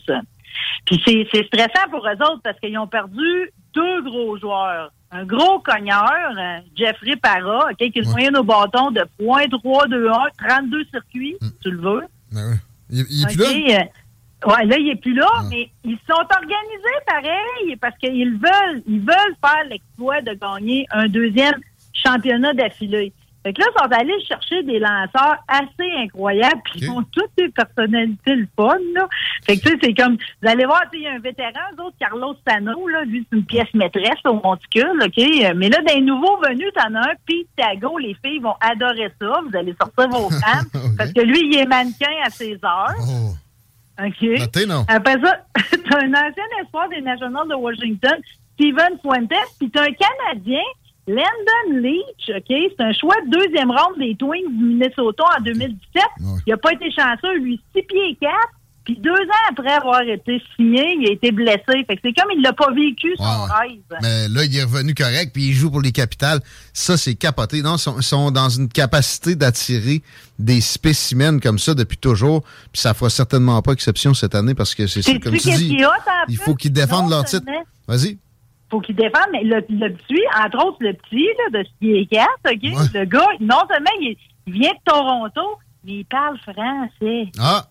Puis 0.86 1.02
c'est, 1.06 1.44
stressant 1.46 1.88
pour 1.90 2.06
eux 2.06 2.12
autres 2.22 2.40
parce 2.42 2.58
qu'ils 2.60 2.76
ont 2.78 2.86
perdu 2.86 3.50
deux 3.74 4.02
gros 4.02 4.36
joueurs. 4.38 4.92
Un 5.12 5.24
gros 5.24 5.58
cogneur, 5.60 6.32
euh, 6.38 6.58
Jeffrey 6.76 7.16
Parra, 7.16 7.72
qui 7.74 7.84
est 7.84 7.96
Ouais. 7.98 8.06
moyen 8.10 8.34
au 8.34 8.44
bâton 8.44 8.90
de 8.92 9.02
.321, 9.20 10.28
32 10.48 10.84
circuits, 10.92 11.36
Mm. 11.40 11.48
tu 11.62 11.70
le 11.70 11.80
veux. 11.80 12.02
Ben. 12.32 12.58
Il, 12.92 13.04
il 13.08 13.22
est 13.22 13.26
plus 13.36 13.68
là? 13.68 13.84
Ouais, 14.46 14.64
là, 14.64 14.76
il 14.78 14.88
est 14.90 14.96
plus 15.00 15.14
là, 15.14 15.26
Ah. 15.36 15.42
mais 15.50 15.68
ils 15.84 15.98
sont 16.08 16.14
organisés 16.14 17.00
pareil 17.06 17.76
parce 17.80 17.96
qu'ils 17.98 18.32
veulent, 18.38 18.82
ils 18.86 19.00
veulent 19.00 19.36
faire 19.44 19.64
l'exploit 19.68 20.20
de 20.22 20.32
gagner 20.34 20.86
un 20.90 21.06
deuxième 21.08 21.56
championnat 21.92 22.54
d'affilée. 22.54 23.12
Fait 23.42 23.54
que 23.54 23.60
là, 23.62 23.68
ils 23.74 23.80
sont 23.80 23.98
allés 24.00 24.24
chercher 24.26 24.62
des 24.64 24.78
lanceurs 24.78 25.36
assez 25.48 25.90
incroyables, 25.96 26.60
puis 26.64 26.80
ils 26.82 26.90
ont 26.90 27.02
toutes 27.04 27.30
des 27.38 27.48
personnalités 27.48 28.34
le 28.34 28.46
fun, 28.54 28.76
là. 28.94 29.08
Fait 29.46 29.56
que, 29.56 29.62
tu 29.62 29.68
sais, 29.70 29.78
c'est 29.82 29.94
comme, 29.94 30.18
vous 30.42 30.48
allez 30.48 30.66
voir, 30.66 30.82
tu 30.92 30.98
sais, 30.98 30.98
il 30.98 31.02
y 31.04 31.06
a 31.06 31.12
un 31.14 31.18
vétéran, 31.20 31.52
d'autres, 31.76 31.96
Carlos 31.98 32.34
Sano, 32.46 32.86
là, 32.88 33.02
lui, 33.04 33.26
c'est 33.30 33.38
une 33.38 33.46
pièce 33.46 33.72
maîtresse 33.72 34.20
au 34.26 34.34
monticule, 34.34 34.92
OK? 35.02 35.54
Mais 35.56 35.70
là, 35.70 35.78
des 35.86 36.02
nouveaux 36.02 36.36
venus, 36.46 36.68
t'en 36.74 36.94
as 36.96 37.00
un, 37.12 37.14
Pete 37.26 37.48
Tago, 37.56 37.96
les 37.96 38.14
filles 38.22 38.40
vont 38.40 38.56
adorer 38.60 39.10
ça. 39.18 39.40
Vous 39.48 39.56
allez 39.56 39.74
sortir 39.80 40.08
vos 40.10 40.28
femmes, 40.44 40.66
parce 40.98 41.10
que 41.10 41.22
lui, 41.22 41.40
il 41.46 41.58
est 41.60 41.66
mannequin 41.66 42.12
à 42.22 42.28
ses 42.28 42.58
heures. 42.62 42.94
Oh, 43.00 43.32
OK? 44.06 44.38
noté, 44.38 44.66
non? 44.66 44.84
Après 44.88 45.20
ça, 45.20 45.44
t'as 45.54 45.98
un 45.98 46.10
ancien 46.10 46.44
espoir 46.62 46.88
des 46.88 47.00
Nationals 47.00 47.48
de 47.48 47.54
Washington, 47.54 48.16
Steven 48.54 48.98
Fuentes, 49.02 49.32
puis 49.58 49.70
t'as 49.70 49.84
un 49.84 49.92
Canadien, 49.92 50.62
Landon 51.06 51.80
Leach, 51.80 52.30
OK? 52.36 52.46
C'est 52.48 52.80
un 52.80 52.92
choix 52.92 53.16
de 53.26 53.30
deuxième 53.30 53.70
ronde 53.70 53.98
des 53.98 54.14
Twins 54.14 54.48
du 54.48 54.64
Minnesota 54.64 55.24
en 55.38 55.42
2017. 55.42 55.78
Ouais. 56.20 56.26
Il 56.46 56.52
a 56.52 56.56
pas 56.56 56.72
été 56.72 56.90
chanceux, 56.90 57.38
lui, 57.38 57.60
6 57.74 57.82
pieds 57.82 58.16
4. 58.20 58.32
Puis 58.84 58.96
deux 58.98 59.10
ans 59.10 59.48
après 59.50 59.72
avoir 59.72 60.00
été 60.02 60.42
signé, 60.56 60.96
il 60.98 61.08
a 61.08 61.12
été 61.12 61.30
blessé. 61.32 61.60
Fait 61.86 61.96
que 61.96 62.00
c'est 62.02 62.12
comme 62.14 62.30
il 62.34 62.42
l'a 62.42 62.52
pas 62.54 62.72
vécu, 62.72 63.12
son 63.18 63.24
Ouais. 63.24 63.68
rêve. 63.68 63.98
Mais 64.02 64.28
là, 64.28 64.44
il 64.44 64.56
est 64.56 64.62
revenu 64.62 64.94
correct, 64.94 65.32
puis 65.34 65.48
il 65.48 65.52
joue 65.52 65.70
pour 65.70 65.82
les 65.82 65.92
capitales. 65.92 66.40
Ça, 66.72 66.96
c'est 66.96 67.14
capoté. 67.14 67.60
Non, 67.62 67.76
ils 67.76 68.02
sont, 68.02 68.30
dans 68.30 68.48
une 68.48 68.68
capacité 68.68 69.34
d'attirer 69.36 70.02
des 70.38 70.60
spécimens 70.60 71.38
comme 71.40 71.58
ça 71.58 71.74
depuis 71.74 71.98
toujours. 71.98 72.42
Puis 72.72 72.80
ça 72.80 72.94
fera 72.94 73.10
certainement 73.10 73.60
pas 73.62 73.72
exception 73.72 74.14
cette 74.14 74.34
année 74.34 74.54
parce 74.54 74.74
que 74.74 74.86
c'est 74.86 75.02
ça, 75.02 75.12
comme 75.18 75.36
tu 75.36 75.50
dis. 75.50 75.84
a, 75.84 75.90
Il 76.28 76.36
plus? 76.36 76.44
faut 76.44 76.54
qu'ils 76.54 76.72
défendent 76.72 77.10
Non 77.10 77.16
leur 77.16 77.24
titre. 77.26 77.44
Vas-y. 77.86 78.18
faut 78.70 78.80
qu'il 78.80 78.94
défende, 78.96 79.26
mais 79.32 79.42
le, 79.44 79.56
le 79.68 79.92
petit, 79.94 80.20
entre 80.42 80.64
autres 80.66 80.78
le 80.80 80.94
petit 80.94 81.26
là, 81.52 81.60
de 81.60 82.04
4, 82.08 82.28
OK? 82.46 82.62
Ouais. 82.62 83.00
Le 83.00 83.04
gars, 83.04 83.26
non 83.40 83.58
seulement 83.68 83.90
il, 84.00 84.16
il 84.46 84.52
vient 84.54 84.70
de 84.70 84.78
Toronto, 84.90 85.58
mais 85.84 85.92
il 85.92 86.04
parle 86.06 86.38
français. 86.38 87.30
Ah, 87.38 87.66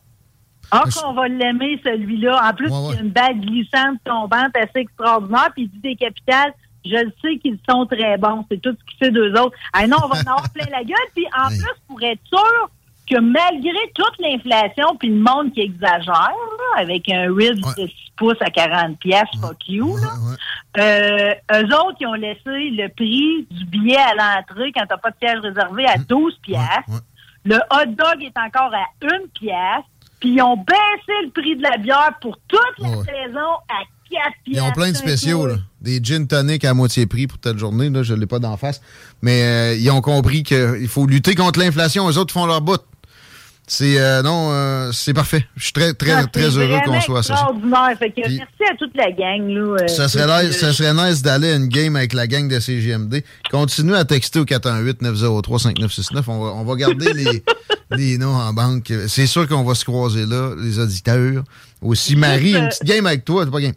Ah, 0.72 0.84
je- 0.88 1.00
qu'on 1.00 1.14
va 1.14 1.28
l'aimer, 1.28 1.80
celui-là. 1.84 2.42
En 2.50 2.54
plus, 2.54 2.70
Ouais, 2.70 2.78
ouais. 2.78 2.94
il 2.94 2.98
a 2.98 3.02
une 3.02 3.10
bague 3.10 3.40
glissante, 3.42 3.98
tombante, 4.06 4.56
assez 4.56 4.80
extraordinaire, 4.80 5.50
puis 5.54 5.64
il 5.64 5.70
dit 5.70 5.80
des 5.80 5.96
capitales. 5.96 6.54
Je 6.86 6.96
le 6.96 7.12
sais 7.22 7.38
qu'ils 7.40 7.60
sont 7.70 7.86
très 7.86 8.18
bons. 8.18 8.46
C'est 8.50 8.62
tout 8.62 8.72
ce 8.80 8.86
qu'il 8.86 8.98
fait 8.98 9.12
d'eux 9.12 9.34
autres. 9.34 9.56
Ah 9.74 9.86
non, 9.88 9.98
on 10.04 10.08
va 10.08 10.18
en 10.18 10.22
avoir 10.22 10.50
plein 10.54 10.66
la 10.72 10.84
gueule. 10.84 10.98
Puis 11.16 11.26
en 11.38 11.50
Ouais. 11.50 11.58
plus, 11.58 11.82
pour 11.88 12.02
être 12.04 12.22
sûr 12.28 12.70
que 13.10 13.20
malgré 13.20 13.92
toute 13.96 14.18
l'inflation 14.20 14.96
puis 14.98 15.10
le 15.10 15.16
monde 15.20 15.52
qui 15.52 15.62
exagère, 15.62 16.14
là, 16.14 16.82
avec 16.82 17.10
un 17.12 17.30
Ouais. 17.32 17.54
de 17.56 17.88
6 17.88 18.12
pouces 18.16 18.42
à 18.42 18.50
40 18.52 18.98
pièces, 19.00 19.24
fuck 19.42 19.68
you, 19.68 19.98
là, 19.98 20.10
euh, 20.78 21.34
eux 21.54 21.66
autres, 21.76 21.98
ils 22.00 22.08
ont 22.08 22.14
laissé 22.14 22.40
le 22.70 22.88
prix 22.90 23.48
du 23.50 23.66
billet 23.66 23.98
à 23.98 24.14
l'entrée 24.14 24.72
quand 24.74 24.86
t'as 24.88 24.98
pas 24.98 25.10
de 25.10 25.16
siège 25.22 25.40
réservé 25.40 25.86
à 25.88 25.98
12 25.98 26.38
pièces. 26.44 26.60
Mmh. 26.88 26.94
ouais. 26.94 27.00
Le 27.46 27.56
hot 27.56 27.86
dog 27.88 28.22
est 28.24 28.38
encore 28.38 28.72
à 28.74 28.86
une 29.02 29.28
pièce. 29.30 29.86
Puis 30.20 30.34
ils 30.36 30.42
ont 30.42 30.58
baissé 30.58 31.14
le 31.26 31.32
prix 31.32 31.56
de 31.56 31.64
la 31.64 31.78
bière 31.78 32.12
pour 32.22 32.38
toute 32.48 32.60
la 32.80 32.90
Ouais. 32.90 32.96
saison 33.06 33.52
à 33.70 33.84
4 34.10 34.22
pièces. 34.44 34.58
Ils 34.58 34.62
ont 34.62 34.72
plein 34.72 34.92
de 34.92 34.98
spéciaux, 34.98 35.48
là. 35.48 35.56
Des 35.82 36.04
gin 36.04 36.28
tonic 36.28 36.66
à 36.66 36.74
moitié 36.74 37.06
prix 37.06 37.28
pour 37.28 37.38
telle 37.38 37.58
journée, 37.58 37.90
là, 37.90 38.04
je 38.04 38.14
ne 38.14 38.20
l'ai 38.20 38.26
pas 38.26 38.40
d'en 38.40 38.58
face. 38.58 38.82
Mais 39.22 39.44
euh, 39.44 39.76
ils 39.76 39.90
ont 39.92 40.02
compris 40.02 40.44
qu'il 40.44 40.88
faut 40.90 41.06
lutter 41.06 41.36
contre 41.36 41.60
l'inflation. 41.60 42.10
Eux 42.10 42.18
autres 42.18 42.34
font 42.34 42.46
leur 42.46 42.60
bout. 42.62 42.82
C'est 43.72 44.00
euh, 44.00 44.24
non, 44.24 44.50
euh, 44.52 44.92
c'est 44.92 45.14
parfait. 45.14 45.46
Je 45.56 45.66
suis 45.66 45.74
très, 45.74 45.94
très, 45.94 46.12
Ah, 46.12 46.26
très 46.26 46.58
heureux 46.58 46.80
qu'on 46.86 47.00
soit. 47.02 47.22
Fait 48.00 48.10
que 48.10 48.22
Puis- 48.22 48.40
merci 48.40 48.72
à 48.74 48.76
toute 48.76 48.98
la 48.98 49.12
gang. 49.12 49.48
Là, 49.48 49.78
euh, 49.84 49.88
Ça 49.88 50.08
serait, 50.10 50.24
euh, 50.28 50.48
nice, 50.48 50.58
ça 50.58 50.74
serait 50.74 50.92
nice 50.96 51.22
d'aller 51.22 51.52
à 51.52 51.56
une 51.56 51.68
game 51.68 51.96
avec 51.96 52.14
la 52.14 52.26
gang 52.26 52.48
de 52.48 52.60
CGMD. 52.60 53.24
Continue 53.52 53.94
à 53.94 54.06
texter 54.06 54.40
au 54.40 54.46
418-903-5969. 54.46 56.24
On 56.30 56.44
va, 56.44 56.52
on 56.54 56.64
va 56.64 56.76
garder 56.78 57.14
les, 57.14 57.44
les 57.92 58.18
noms 58.18 58.34
en 58.36 58.52
banque. 58.54 58.92
C'est 59.08 59.28
sûr 59.28 59.48
qu'on 59.48 59.64
va 59.64 59.76
se 59.76 59.86
croiser 59.86 60.26
là, 60.26 60.56
les 60.58 60.80
auditeurs. 60.80 61.44
Aussi, 61.84 62.16
Marie, 62.16 62.56
euh, 62.56 62.62
une 62.62 62.70
petite 62.70 62.84
game 62.86 63.06
avec 63.06 63.24
toi, 63.24 63.46
c'est 63.46 63.52
pas 63.52 63.62
game. 63.62 63.74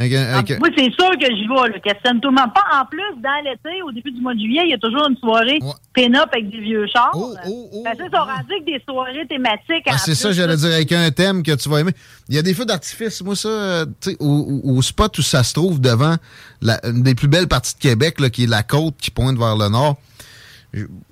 Un- 0.00 0.04
Ah, 0.32 0.38
un- 0.38 0.58
Moi, 0.60 0.68
c'est 0.76 0.92
sûr 0.92 1.10
que 1.18 1.26
j'y 1.26 1.48
vais, 1.48 1.72
là. 1.72 1.80
Questionne 1.80 2.20
tout 2.20 2.28
le 2.28 2.36
monde. 2.36 2.54
Pas 2.54 2.80
en 2.80 2.84
plus, 2.86 3.02
dans 3.20 3.44
l'été, 3.44 3.82
au 3.82 3.90
début 3.90 4.12
du 4.12 4.20
mois 4.20 4.32
de 4.34 4.38
juillet, 4.38 4.62
il 4.64 4.70
y 4.70 4.74
a 4.74 4.78
toujours 4.78 5.08
une 5.08 5.16
soirée 5.16 5.58
Ouais. 5.60 5.72
pin-up 5.92 6.28
avec 6.32 6.50
des 6.50 6.60
vieux 6.60 6.86
chars. 6.86 7.10
Oh, 7.14 7.34
oh, 7.48 7.68
oh, 7.72 7.82
Parce 7.84 7.98
que 7.98 8.04
ils 8.04 8.10
sont 8.10 8.22
oh. 8.22 8.24
rendus 8.24 8.52
avec 8.52 8.64
des 8.64 8.82
soirées 8.88 9.26
thématiques. 9.28 9.84
Ah, 9.86 9.98
c'est 9.98 10.12
plus, 10.12 10.14
ça, 10.16 10.32
j'allais 10.32 10.56
dire, 10.56 10.72
avec 10.72 10.92
un 10.92 11.10
thème 11.10 11.42
que 11.42 11.52
tu 11.56 11.68
vas 11.68 11.80
aimer. 11.80 11.90
Il 12.28 12.36
y 12.36 12.38
a 12.38 12.42
des 12.42 12.54
feux 12.54 12.64
d'artifice, 12.64 13.22
moi, 13.22 13.34
ça, 13.34 13.48
euh, 13.48 13.86
tu 14.00 14.10
sais, 14.12 14.16
au, 14.20 14.60
au- 14.64 14.76
au 14.76 14.82
spot 14.82 15.18
où 15.18 15.22
ça 15.22 15.42
se 15.42 15.52
trouve 15.54 15.80
devant 15.80 16.14
la, 16.62 16.78
une 16.86 17.02
des 17.02 17.16
plus 17.16 17.28
belles 17.28 17.48
parties 17.48 17.74
de 17.74 17.80
Québec, 17.80 18.20
là, 18.20 18.30
qui 18.30 18.44
est 18.44 18.48
la 18.48 18.62
côte 18.62 18.94
qui 19.00 19.10
pointe 19.10 19.36
vers 19.36 19.56
le 19.56 19.68
nord. 19.68 19.96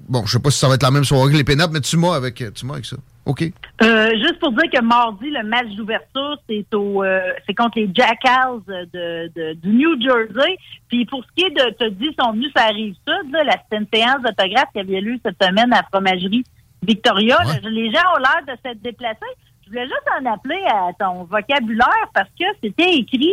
Bon, 0.08 0.24
je 0.26 0.32
sais 0.32 0.38
pas 0.38 0.50
si 0.50 0.58
ça 0.58 0.68
va 0.68 0.74
être 0.74 0.82
la 0.82 0.90
même 0.90 1.04
soirée 1.04 1.32
que 1.32 1.36
les 1.36 1.44
pin 1.44 1.56
mais 1.72 1.80
tu 1.80 1.96
m'as 1.96 2.14
avec, 2.14 2.34
tu 2.36 2.70
avec 2.70 2.84
ça. 2.84 2.96
OK. 3.24 3.42
Euh, 3.82 4.10
juste 4.12 4.38
pour 4.38 4.52
dire 4.52 4.70
que 4.72 4.80
mardi, 4.82 5.30
le 5.30 5.42
match 5.42 5.68
d'ouverture, 5.74 6.38
c'est 6.48 6.66
au, 6.74 7.02
euh, 7.02 7.20
c'est 7.46 7.54
contre 7.54 7.78
les 7.78 7.90
Jackals 7.92 8.60
de, 8.68 9.28
de- 9.34 9.54
du 9.54 9.68
New 9.70 10.00
Jersey. 10.00 10.56
Puis 10.88 11.04
pour 11.06 11.24
ce 11.24 11.28
qui 11.34 11.44
est 11.46 11.50
de, 11.50 11.70
te 11.74 11.84
ils 11.84 12.14
sont 12.20 12.32
venus 12.32 12.52
sur 12.56 12.62
la 12.64 12.68
rive 12.72 12.94
sud, 12.94 13.32
là, 13.32 13.42
la, 13.44 13.52
c'était 13.62 13.78
une 13.82 13.88
séance 13.92 14.22
d'autographe 14.22 14.68
qui 14.72 14.78
avait 14.80 15.00
lieu 15.00 15.16
cette 15.24 15.42
semaine 15.42 15.72
à 15.72 15.78
la 15.78 15.82
fromagerie 15.90 16.44
Victoria. 16.82 17.38
Ouais. 17.46 17.60
Là, 17.62 17.70
les 17.70 17.90
gens 17.90 18.02
ont 18.14 18.18
l'air 18.18 18.42
de 18.46 18.60
s'être 18.62 18.80
déplacés. 18.82 19.18
Je 19.64 19.70
voulais 19.70 19.84
juste 19.86 20.06
en 20.20 20.32
appeler 20.32 20.62
à 20.68 20.90
ton 20.96 21.24
vocabulaire 21.24 22.08
parce 22.14 22.28
que 22.38 22.44
c'était 22.62 22.94
écrit 22.94 23.32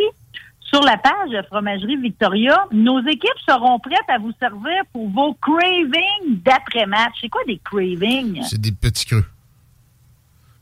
sur 0.64 0.80
la 0.82 0.96
page 0.96 1.46
Fromagerie 1.48 1.96
Victoria. 1.96 2.66
Nos 2.72 3.00
équipes 3.06 3.38
seront 3.48 3.78
prêtes 3.78 4.08
à 4.08 4.18
vous 4.18 4.32
servir 4.40 4.82
pour 4.92 5.08
vos 5.10 5.34
cravings 5.34 6.42
d'après-match. 6.44 7.14
C'est 7.20 7.28
quoi 7.28 7.42
des 7.46 7.60
cravings? 7.62 8.42
C'est 8.42 8.60
des 8.60 8.72
petits 8.72 9.06
creux. 9.06 9.24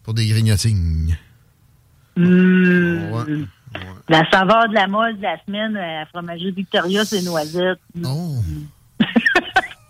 Pour 0.02 0.14
des 0.14 0.26
grignotines. 0.26 1.16
Mmh. 2.16 3.12
Ouais. 3.12 3.46
La 4.08 4.28
saveur 4.30 4.68
de 4.68 4.74
la 4.74 4.86
mode 4.86 5.16
de 5.16 5.22
la 5.22 5.42
semaine 5.44 5.76
à 5.76 6.04
fromagerie 6.06 6.50
Victoria, 6.50 7.04
c'est 7.04 7.22
noisettes. 7.22 7.80
Oh. 8.04 8.36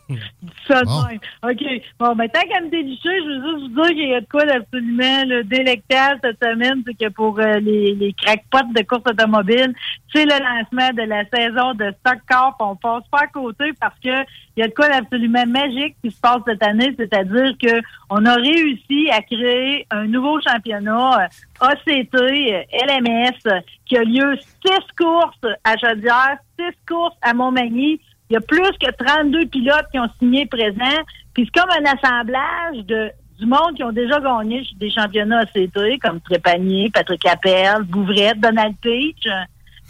Ça 0.66 0.82
Bon. 0.84 1.02
OK. 1.48 1.64
Bon, 1.98 2.14
ben, 2.14 2.28
tant 2.28 2.40
qu'à 2.48 2.60
me 2.60 2.70
délicher, 2.70 3.00
je 3.04 3.28
veux 3.28 3.58
juste 3.58 3.72
vous 3.72 3.82
dire 3.82 3.88
qu'il 3.88 4.08
y 4.08 4.14
a 4.14 4.20
de 4.20 4.26
quoi 4.26 4.44
d'absolument 4.44 5.42
délectable 5.44 6.20
cette 6.22 6.42
semaine. 6.42 6.82
C'est 6.86 7.06
que 7.06 7.12
pour 7.12 7.38
euh, 7.38 7.60
les, 7.60 7.94
les 7.94 8.12
crackpots 8.12 8.72
de 8.74 8.82
course 8.82 9.02
automobile, 9.06 9.74
c'est 10.12 10.24
le 10.24 10.38
lancement 10.38 10.90
de 10.90 11.02
la 11.02 11.24
saison 11.32 11.74
de 11.74 11.92
Stock 12.00 12.20
Car. 12.28 12.56
puis 12.56 12.66
On 12.68 12.76
passe 12.76 13.04
pas 13.10 13.20
à 13.22 13.26
côté 13.28 13.72
parce 13.80 13.98
que 14.00 14.24
il 14.56 14.60
y 14.60 14.62
a 14.62 14.68
de 14.68 14.74
quoi 14.74 14.88
d'absolument 14.88 15.46
magique 15.46 15.96
qui 16.04 16.10
se 16.10 16.20
passe 16.20 16.42
cette 16.46 16.62
année. 16.62 16.94
C'est-à-dire 16.98 17.52
que 17.62 17.80
on 18.10 18.24
a 18.26 18.34
réussi 18.34 19.10
à 19.10 19.22
créer 19.22 19.86
un 19.90 20.06
nouveau 20.06 20.40
championnat 20.40 21.22
euh, 21.22 21.66
ACT, 21.66 22.14
euh, 22.14 22.62
LMS, 22.86 23.62
qui 23.86 23.96
a 23.96 24.04
lieu 24.04 24.36
six 24.64 24.86
courses 24.98 25.56
à 25.64 25.76
Chaudière, 25.78 26.36
six 26.58 26.76
courses 26.86 27.16
à 27.22 27.32
Montmagny. 27.32 28.00
Il 28.32 28.36
y 28.36 28.38
a 28.38 28.40
plus 28.40 28.72
que 28.80 28.90
32 28.90 29.44
pilotes 29.44 29.88
qui 29.92 29.98
ont 29.98 30.08
signé 30.18 30.46
présent. 30.46 31.02
Puis 31.34 31.44
c'est 31.44 31.60
comme 31.60 31.70
un 31.70 31.84
assemblage 31.84 32.78
de 32.86 33.10
du 33.38 33.44
monde 33.44 33.74
qui 33.76 33.84
ont 33.84 33.92
déjà 33.92 34.20
gagné 34.20 34.62
des 34.76 34.88
championnats 34.88 35.40
ACT, 35.40 36.00
comme 36.00 36.18
Trépanier, 36.22 36.90
Patrick 36.94 37.26
Appel, 37.26 37.82
Bouvrette, 37.82 38.40
Donald 38.40 38.74
Peach. 38.80 39.26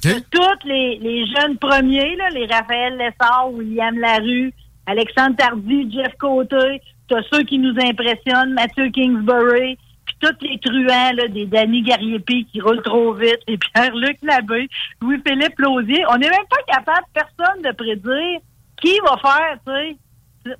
OK. 0.04 0.12
Tous 0.32 0.66
les, 0.66 0.98
les 0.98 1.24
jeunes 1.26 1.56
premiers, 1.58 2.16
là, 2.16 2.30
les 2.30 2.46
Raphaël 2.46 2.96
Lessard, 2.96 3.52
William 3.52 3.96
Larue, 3.96 4.52
Alexandre 4.86 5.36
Tardy, 5.36 5.92
Jeff 5.92 6.16
Côté, 6.18 6.80
t'as 7.08 7.22
ceux 7.30 7.44
qui 7.44 7.60
nous 7.60 7.74
impressionnent, 7.78 8.54
Mathieu 8.54 8.88
Kingsbury, 8.88 9.78
puis 10.04 10.16
tous 10.20 10.36
les 10.46 10.58
truands, 10.58 11.12
là, 11.14 11.28
des 11.28 11.46
Danny 11.46 11.82
Gariepi 11.82 12.46
qui 12.46 12.60
roulent 12.60 12.82
trop 12.82 13.12
vite, 13.14 13.38
et 13.46 13.56
Pierre-Luc 13.58 14.18
Labbé, 14.22 14.68
Louis-Philippe 15.00 15.58
Lausier. 15.58 16.04
On 16.10 16.16
n'est 16.18 16.30
même 16.30 16.46
pas 16.50 16.62
capable, 16.66 17.06
personne, 17.14 17.62
de 17.62 17.70
prédire 17.72 18.40
qui 18.80 18.98
va 19.06 19.16
faire, 19.18 19.58
tu 19.66 19.72
sais, 19.72 19.96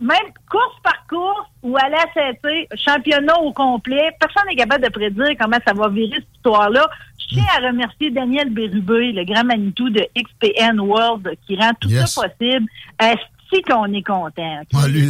même 0.01 0.33
course 0.49 0.77
par 0.85 1.05
course 1.09 1.49
ou 1.63 1.77
à 1.77 1.89
l'ACT, 1.89 2.69
championnat 2.77 3.37
au 3.41 3.53
complet, 3.53 4.11
personne 4.21 4.45
n'est 4.49 4.55
capable 4.55 4.85
de 4.85 4.91
prédire 4.91 5.35
comment 5.41 5.59
ça 5.67 5.75
va 5.75 5.89
virer 5.89 6.15
cette 6.21 6.37
histoire-là. 6.37 6.89
Je 7.19 7.35
tiens 7.35 7.45
à 7.59 7.67
remercier 7.67 8.11
Daniel 8.11 8.51
Bérubé, 8.51 9.11
le 9.11 9.25
grand 9.25 9.43
Manitou 9.43 9.91
de 9.91 10.07
XPN 10.17 10.79
World, 10.79 11.37
qui 11.47 11.57
rend 11.57 11.73
tout 11.81 11.89
Yes. 11.89 12.13
ça 12.15 12.29
possible. 12.29 12.69
Qu'on 13.67 13.93
est 13.93 14.03
content? 14.03 14.63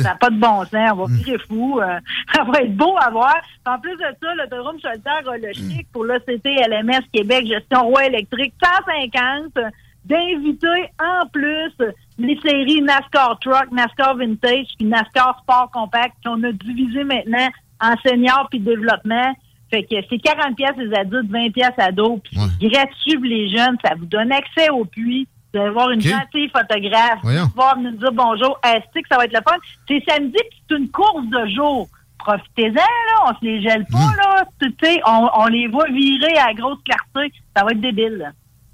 ça 0.03 0.11
n'a 0.11 0.15
pas 0.17 0.31
de 0.31 0.39
bon 0.39 0.65
sens. 0.65 0.91
On 0.93 0.97
va 0.97 1.07
virer 1.07 1.39
fou. 1.49 1.81
euh, 1.81 1.99
ça 2.35 2.43
va 2.45 2.61
être 2.61 2.77
beau 2.77 2.97
à 2.99 3.11
voir. 3.11 3.37
En 3.67 3.79
plus 3.79 3.93
de 3.97 4.05
ça, 4.21 4.35
l'autodrome 4.35 4.81
Chalter 4.81 5.29
a 5.31 5.37
le 5.39 5.53
chic 5.53 5.87
pour 5.93 6.05
l'OCT 6.05 6.45
LMS 6.45 7.03
Québec 7.13 7.47
Gestion 7.47 7.83
Roi 7.89 8.07
électrique 8.07 8.55
150 8.63 9.59
d'inviter 10.05 10.91
en 11.01 11.27
plus 11.29 11.73
les 12.19 12.39
séries 12.45 12.83
NASCAR 12.83 13.39
Truck, 13.41 13.71
NASCAR 13.71 14.17
Vintage 14.17 14.67
puis 14.79 14.87
NASCAR 14.87 15.39
Sport 15.43 15.71
Compact 15.73 16.15
qu'on 16.25 16.43
a 16.43 16.53
divisé 16.53 17.05
maintenant 17.05 17.49
en 17.81 17.95
senior 18.05 18.49
puis 18.51 18.61
développement. 18.61 19.33
Fait 19.71 19.85
que 19.85 19.95
c'est 20.11 20.19
40 20.19 20.55
pièces 20.57 20.77
les 20.77 20.93
adultes, 20.95 21.31
20 21.31 21.51
pièces 21.51 21.71
ados, 21.79 22.21
puis 22.23 22.37
c'est 22.61 22.69
gratuit 22.69 23.15
pour 23.15 23.25
les 23.25 23.49
jeunes. 23.49 23.77
Ça 23.85 23.95
vous 23.99 24.05
donne 24.07 24.31
accès 24.33 24.69
au 24.71 24.85
puits. 24.85 25.27
Vous 25.55 25.61
allez 25.61 25.71
voir 25.71 25.91
une 25.91 26.01
gentille 26.01 26.49
photographe. 26.49 27.19
Voyons. 27.23 27.51
Vous 27.55 27.81
nous 27.83 27.91
dire 27.99 28.13
bonjour. 28.13 28.59
Est-ce 28.65 29.01
que 29.01 29.07
ça 29.11 29.19
va 29.19 29.25
être 29.27 29.33
le 29.35 29.41
fun? 29.47 29.57
C'est 29.89 30.03
samedi, 30.09 30.39
c'est 30.69 30.77
une 30.77 30.89
course 30.91 31.27
de 31.27 31.47
jour. 31.55 31.89
Profitez-en, 32.19 32.75
là. 32.75 33.25
On 33.27 33.29
se 33.39 33.45
les 33.45 33.61
gèle 33.63 33.85
pas, 33.91 33.99
Hmm. 33.99 34.17
là. 34.17 34.45
Tu 34.61 34.75
sais, 34.83 35.01
on, 35.07 35.29
on 35.35 35.47
les 35.49 35.67
voit 35.69 35.87
virer 35.89 36.37
à 36.39 36.49
la 36.49 36.55
grosse 36.55 36.79
clarté. 36.85 37.33
Ça 37.57 37.65
va 37.65 37.73
être 37.73 37.81
débile, 37.81 38.15
là. 38.19 38.31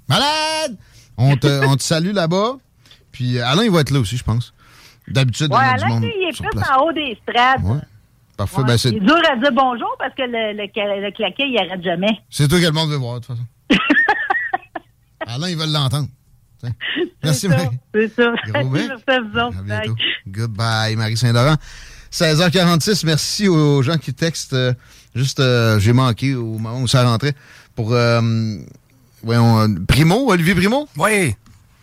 Malade! 0.07 0.77
On 1.17 1.35
te, 1.35 1.65
on 1.67 1.75
te 1.75 1.83
salue 1.83 2.13
là-bas. 2.13 2.53
Puis 3.11 3.37
euh, 3.39 3.45
Alain, 3.45 3.63
il 3.63 3.71
va 3.71 3.81
être 3.81 3.91
là 3.91 3.99
aussi, 3.99 4.15
je 4.17 4.23
pense. 4.23 4.53
D'habitude, 5.07 5.51
Ouais, 5.51 5.57
il 5.61 5.65
y 5.65 5.69
a 5.69 5.77
du 5.77 5.83
Alain, 5.83 5.93
monde 5.95 6.03
il 6.03 6.27
est 6.29 6.31
sur 6.31 6.45
plus 6.45 6.51
place. 6.59 6.69
en 6.69 6.83
haut 6.85 6.91
des 6.93 7.17
strates. 7.23 7.61
Ouais. 7.63 7.79
Parfait. 8.37 8.57
Ouais. 8.59 8.63
Ben, 8.65 8.77
c'est 8.77 8.89
il 8.91 8.97
est 8.97 8.99
dur 9.01 9.17
à 9.29 9.35
dire 9.35 9.51
bonjour 9.51 9.93
parce 9.99 10.13
que 10.13 10.21
le, 10.21 10.53
le, 10.53 10.63
le 10.63 11.11
claquet, 11.11 11.49
il 11.49 11.57
arrête 11.57 11.83
jamais. 11.83 12.19
c'est 12.29 12.47
toi 12.47 12.59
que 12.59 12.65
le 12.65 12.71
monde 12.71 12.89
veut 12.91 12.95
voir, 12.97 13.19
de 13.19 13.25
toute 13.25 13.35
façon. 13.35 13.47
Alain, 15.27 15.49
ils 15.49 15.57
veulent 15.57 15.71
l'entendre. 15.73 16.07
Merci, 17.23 17.41
C'est 17.41 17.47
ça, 17.47 17.57
Marie. 17.57 17.77
C'est 17.93 18.15
ça. 18.15 18.31
Merci. 19.65 19.89
Goodbye, 20.27 20.95
Marie 20.95 21.17
Saint-Laurent. 21.17 21.55
16h46, 22.11 23.05
merci 23.05 23.47
aux 23.47 23.81
gens 23.81 23.97
qui 23.97 24.13
textent. 24.13 24.53
euh, 24.53 24.73
juste, 25.15 25.39
euh, 25.39 25.79
j'ai 25.79 25.93
manqué 25.93 26.35
au 26.35 26.57
moment 26.57 26.81
où 26.81 26.87
ça 26.87 27.03
rentrait. 27.03 27.33
Pour, 27.75 27.93
euh, 27.93 28.57
voyons, 29.23 29.59
euh, 29.61 29.67
Primo, 29.87 30.31
Olivier 30.31 30.55
Primo? 30.55 30.87
Oui. 30.97 31.35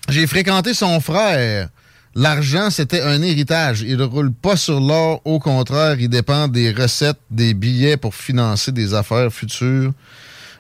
J'ai 0.09 0.27
fréquenté 0.27 0.75
son 0.75 1.01
frère. 1.01 1.69
L'argent, 2.15 2.71
c'était 2.71 3.03
un 3.03 3.21
héritage. 3.23 3.83
Il 3.83 3.99
ne 3.99 4.05
roule 4.05 4.33
pas 4.33 4.57
sur 4.57 4.81
l'or. 4.81 5.21
Au 5.25 5.39
contraire, 5.39 5.97
il 6.01 6.09
dépend 6.09 6.49
des 6.49 6.73
recettes, 6.73 7.21
des 7.31 7.53
billets 7.55 7.97
pour 7.99 8.15
financer 8.15 8.73
des 8.73 8.95
affaires 8.95 9.31
futures 9.33 9.93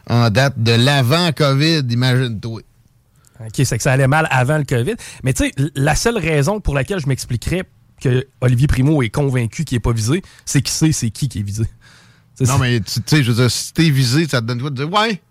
en 0.08 0.28
date 0.30 0.54
de 0.62 0.72
l'avant-COVID. 0.72 1.82
Imagine-toi. 1.90 2.60
OK, 3.40 3.64
c'est 3.64 3.76
que 3.76 3.82
ça 3.82 3.92
allait 3.92 4.08
mal 4.08 4.26
avant 4.30 4.58
le 4.58 4.64
COVID. 4.64 4.94
Mais 5.22 5.32
tu 5.32 5.44
sais, 5.44 5.52
la 5.74 5.94
seule 5.94 6.18
raison 6.18 6.60
pour 6.60 6.74
laquelle 6.74 7.00
je 7.00 7.06
m'expliquerais 7.06 7.64
que 8.00 8.26
Olivier 8.40 8.66
Primo 8.66 9.02
est 9.02 9.08
convaincu 9.08 9.64
qu'il 9.64 9.76
n'est 9.76 9.80
pas 9.80 9.92
visé, 9.92 10.22
c'est 10.44 10.62
qu'il 10.62 10.72
sait 10.72 10.92
c'est 10.92 11.10
qui 11.10 11.28
qui 11.28 11.40
est 11.40 11.42
visé. 11.42 11.64
Non, 12.40 12.58
mais 12.58 12.80
tu 12.80 13.00
sais, 13.06 13.22
je 13.22 13.30
veux 13.30 13.42
dire, 13.42 13.50
si 13.50 13.72
t'es 13.72 13.88
visé, 13.88 14.28
ça 14.28 14.40
te 14.40 14.46
donne 14.46 14.60
quoi 14.60 14.70
de 14.70 14.76
dire 14.76 14.92
Ouais, 14.92 15.22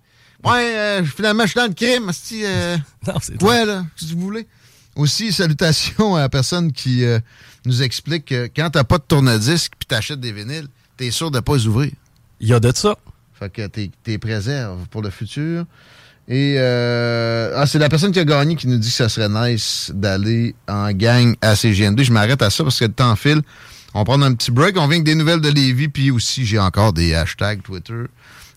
ouais, 0.43 0.75
euh, 0.75 1.05
finalement, 1.05 1.43
je 1.43 1.49
suis 1.51 1.59
dans 1.59 1.67
le 1.67 1.73
crime. 1.73 2.09
asti, 2.09 2.41
euh, 2.43 2.77
Non, 3.07 3.15
c'est 3.21 3.41
ouais, 3.43 3.65
là, 3.65 3.85
si 3.95 4.13
vous 4.13 4.21
voulez. 4.21 4.47
Aussi, 4.95 5.31
salutations 5.31 6.15
à 6.15 6.21
la 6.21 6.29
personne 6.29 6.71
qui 6.71 7.03
euh, 7.03 7.19
nous 7.65 7.83
explique 7.83 8.25
que 8.25 8.49
quand 8.55 8.69
t'as 8.71 8.85
pas 8.85 8.97
de 8.97 9.03
tourne-disque 9.03 9.73
puis 9.77 9.85
t'achètes 9.85 10.21
des 10.21 10.31
vinyles, 10.31 10.67
t'es 10.97 11.11
sûr 11.11 11.31
de 11.31 11.41
pas 11.41 11.55
les 11.57 11.67
ouvrir. 11.67 11.91
Il 12.39 12.47
y 12.47 12.53
a 12.53 12.59
de 12.59 12.71
ça. 12.73 12.95
Fait 13.33 13.51
que 13.51 13.67
t'es, 13.67 13.91
t'es 14.03 14.17
préserves 14.17 14.87
pour 14.87 15.01
le 15.01 15.09
futur. 15.09 15.65
Et 16.27 16.55
euh, 16.57 17.53
ah, 17.55 17.67
c'est 17.67 17.77
la 17.77 17.87
personne 17.87 18.11
qui 18.11 18.19
a 18.19 18.25
gagné 18.25 18.55
qui 18.55 18.67
nous 18.67 18.77
dit 18.77 18.89
que 18.89 18.95
ça 18.95 19.09
serait 19.09 19.29
nice 19.29 19.91
d'aller 19.93 20.55
en 20.67 20.91
gang 20.91 21.35
à 21.41 21.55
CGND. 21.55 22.03
Je 22.03 22.11
m'arrête 22.11 22.41
à 22.41 22.49
ça 22.49 22.63
parce 22.63 22.79
que 22.79 22.85
le 22.85 22.93
temps 22.93 23.15
file. 23.15 23.41
On 23.93 23.99
va 23.99 24.05
prendre 24.05 24.25
un 24.25 24.33
petit 24.33 24.51
break. 24.51 24.75
On 24.77 24.87
vient 24.87 24.97
avec 24.97 25.03
des 25.03 25.15
nouvelles 25.15 25.39
de 25.39 25.49
Lévis. 25.49 25.87
Puis 25.87 26.11
aussi, 26.11 26.45
j'ai 26.45 26.59
encore 26.59 26.93
des 26.93 27.13
hashtags 27.13 27.61
Twitter 27.61 28.03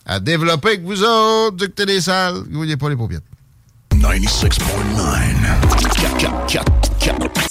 à 0.07 0.19
développer 0.19 0.69
avec 0.69 0.83
vous 0.83 1.03
autres. 1.03 1.57
Du 1.57 1.67
côté 1.67 1.87
des 1.87 2.01
salles. 2.01 2.43
Vous 2.51 2.57
voyez 2.57 2.77
pas 2.77 2.89
les 2.89 2.97
paupiètes. 2.97 3.23
96.9. 3.93 4.49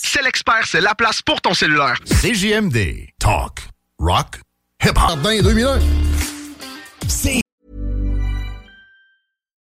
C'est 0.03 0.23
l'expert, 0.23 0.65
c'est 0.65 0.81
la 0.81 0.95
place 0.95 1.21
pour 1.21 1.41
ton 1.41 1.53
cellulaire. 1.53 1.95
CJMD. 2.05 3.09
Talk. 3.19 3.69
Rock. 3.99 4.39
Hip-hop. 4.83 4.95
Pardon, 4.95 5.29
2001. 5.43 5.79